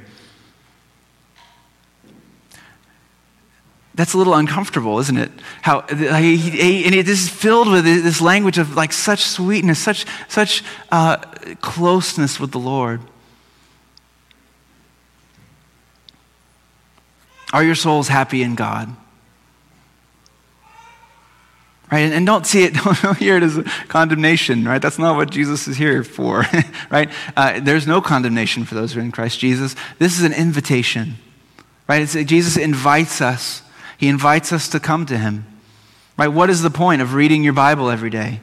That's 4.00 4.14
a 4.14 4.18
little 4.18 4.34
uncomfortable, 4.34 4.98
isn't 5.00 5.18
it? 5.18 5.30
How 5.62 5.82
and 5.82 6.96
it 6.96 7.10
is 7.10 7.28
filled 7.28 7.70
with 7.70 7.84
this 7.84 8.22
language 8.22 8.58
of 8.58 8.74
like 8.74 8.94
such 8.94 9.24
sweetness, 9.24 9.78
such 9.78 10.06
such 10.30 10.64
uh, 10.90 11.18
closeness 11.60 12.40
with 12.40 12.54
the 12.54 12.60
Lord. 12.60 13.02
Are 17.52 17.62
your 17.62 17.76
souls 17.76 18.08
happy 18.08 18.42
in 18.42 18.56
God? 18.56 18.96
Right? 21.92 22.10
And 22.10 22.26
don't 22.26 22.46
see 22.46 22.64
it, 22.64 22.76
don't 23.02 23.18
hear 23.18 23.36
it 23.36 23.44
as 23.44 23.62
condemnation, 23.90 24.64
right? 24.64 24.82
That's 24.82 24.98
not 24.98 25.18
what 25.18 25.30
Jesus 25.30 25.68
is 25.68 25.76
here 25.76 26.06
for, 26.06 26.46
right? 26.90 27.10
Uh, 27.36 27.60
there's 27.60 27.86
no 27.86 28.00
condemnation 28.00 28.64
for 28.64 28.76
those 28.76 28.94
who 28.94 29.02
are 29.02 29.04
in 29.04 29.12
Christ 29.12 29.40
Jesus. 29.40 29.76
This 29.98 30.18
is 30.18 30.24
an 30.24 30.32
invitation, 30.32 31.16
right? 31.86 32.02
It's, 32.02 32.14
Jesus 32.14 32.56
invites 32.56 33.20
us. 33.20 33.64
He 34.00 34.08
invites 34.08 34.54
us 34.54 34.70
to 34.70 34.80
come 34.80 35.06
to 35.08 35.18
him, 35.18 35.46
right? 36.18 36.30
What 36.30 36.50
is 36.50 36.62
the 36.62 36.70
point 36.70 37.02
of 37.02 37.14
reading 37.14 37.44
your 37.44 37.52
Bible 37.52 37.90
every 37.90 38.10
day? 38.10 38.40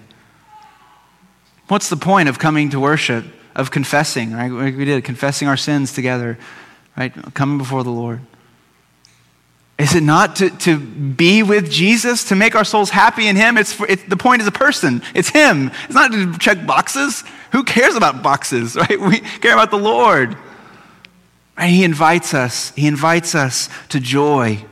What's 1.68 1.88
the 1.88 1.96
point 1.96 2.28
of 2.28 2.38
coming 2.38 2.68
to 2.70 2.78
worship, 2.78 3.24
of 3.54 3.70
confessing, 3.70 4.34
right? 4.34 4.52
we 4.52 4.84
did, 4.84 5.02
confessing 5.02 5.48
our 5.48 5.56
sins 5.56 5.94
together, 5.94 6.36
right? 6.94 7.10
Coming 7.32 7.56
before 7.56 7.84
the 7.84 7.90
Lord. 7.90 8.20
Is 9.78 9.94
it 9.94 10.02
not 10.02 10.36
to, 10.36 10.50
to 10.50 10.78
be 10.78 11.42
with 11.42 11.70
Jesus, 11.70 12.24
to 12.24 12.34
make 12.34 12.54
our 12.54 12.64
souls 12.64 12.90
happy 12.90 13.26
in 13.26 13.34
Him? 13.34 13.56
It's, 13.56 13.72
for, 13.72 13.86
it, 13.86 14.10
the 14.10 14.16
point 14.18 14.42
is 14.42 14.48
a 14.48 14.52
person. 14.52 15.00
It's 15.14 15.30
Him. 15.30 15.70
It's 15.84 15.94
not 15.94 16.12
to 16.12 16.36
check 16.36 16.66
boxes. 16.66 17.24
Who 17.52 17.64
cares 17.64 17.96
about 17.96 18.22
boxes, 18.22 18.76
right? 18.76 19.00
We 19.00 19.20
care 19.20 19.54
about 19.54 19.70
the 19.70 19.78
Lord. 19.78 20.36
Right? 21.56 21.68
He 21.68 21.82
invites 21.82 22.34
us. 22.34 22.72
He 22.76 22.86
invites 22.86 23.34
us 23.34 23.70
to 23.88 24.00
joy, 24.00 24.62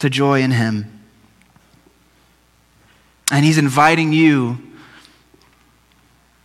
to 0.00 0.10
joy 0.10 0.40
in 0.40 0.50
Him. 0.50 1.00
And 3.30 3.44
He's 3.44 3.58
inviting 3.58 4.12
you 4.12 4.58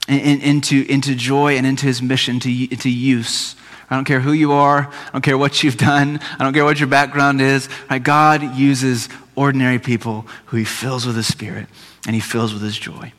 in, 0.07 0.19
in, 0.19 0.41
into, 0.41 0.85
into 0.89 1.15
joy 1.15 1.55
and 1.57 1.65
into 1.65 1.85
His 1.85 2.01
mission, 2.01 2.39
to, 2.41 2.71
into 2.71 2.89
use 2.89 3.55
I 3.93 3.95
don't 3.95 4.05
care 4.05 4.21
who 4.21 4.31
you 4.31 4.53
are. 4.53 4.89
I 4.91 5.11
don't 5.11 5.21
care 5.21 5.37
what 5.37 5.61
you've 5.61 5.77
done. 5.77 6.19
I 6.39 6.43
don't 6.43 6.53
care 6.53 6.65
what 6.65 6.79
your 6.79 6.87
background 6.87 7.41
is. 7.41 7.69
Right? 7.91 8.01
God 8.01 8.55
uses 8.55 9.07
ordinary 9.35 9.77
people 9.77 10.25
who 10.45 10.57
he 10.57 10.63
fills 10.63 11.05
with 11.05 11.15
his 11.15 11.27
spirit 11.27 11.67
and 12.07 12.15
he 12.15 12.19
fills 12.19 12.53
with 12.53 12.63
his 12.63 12.75
joy. 12.75 13.13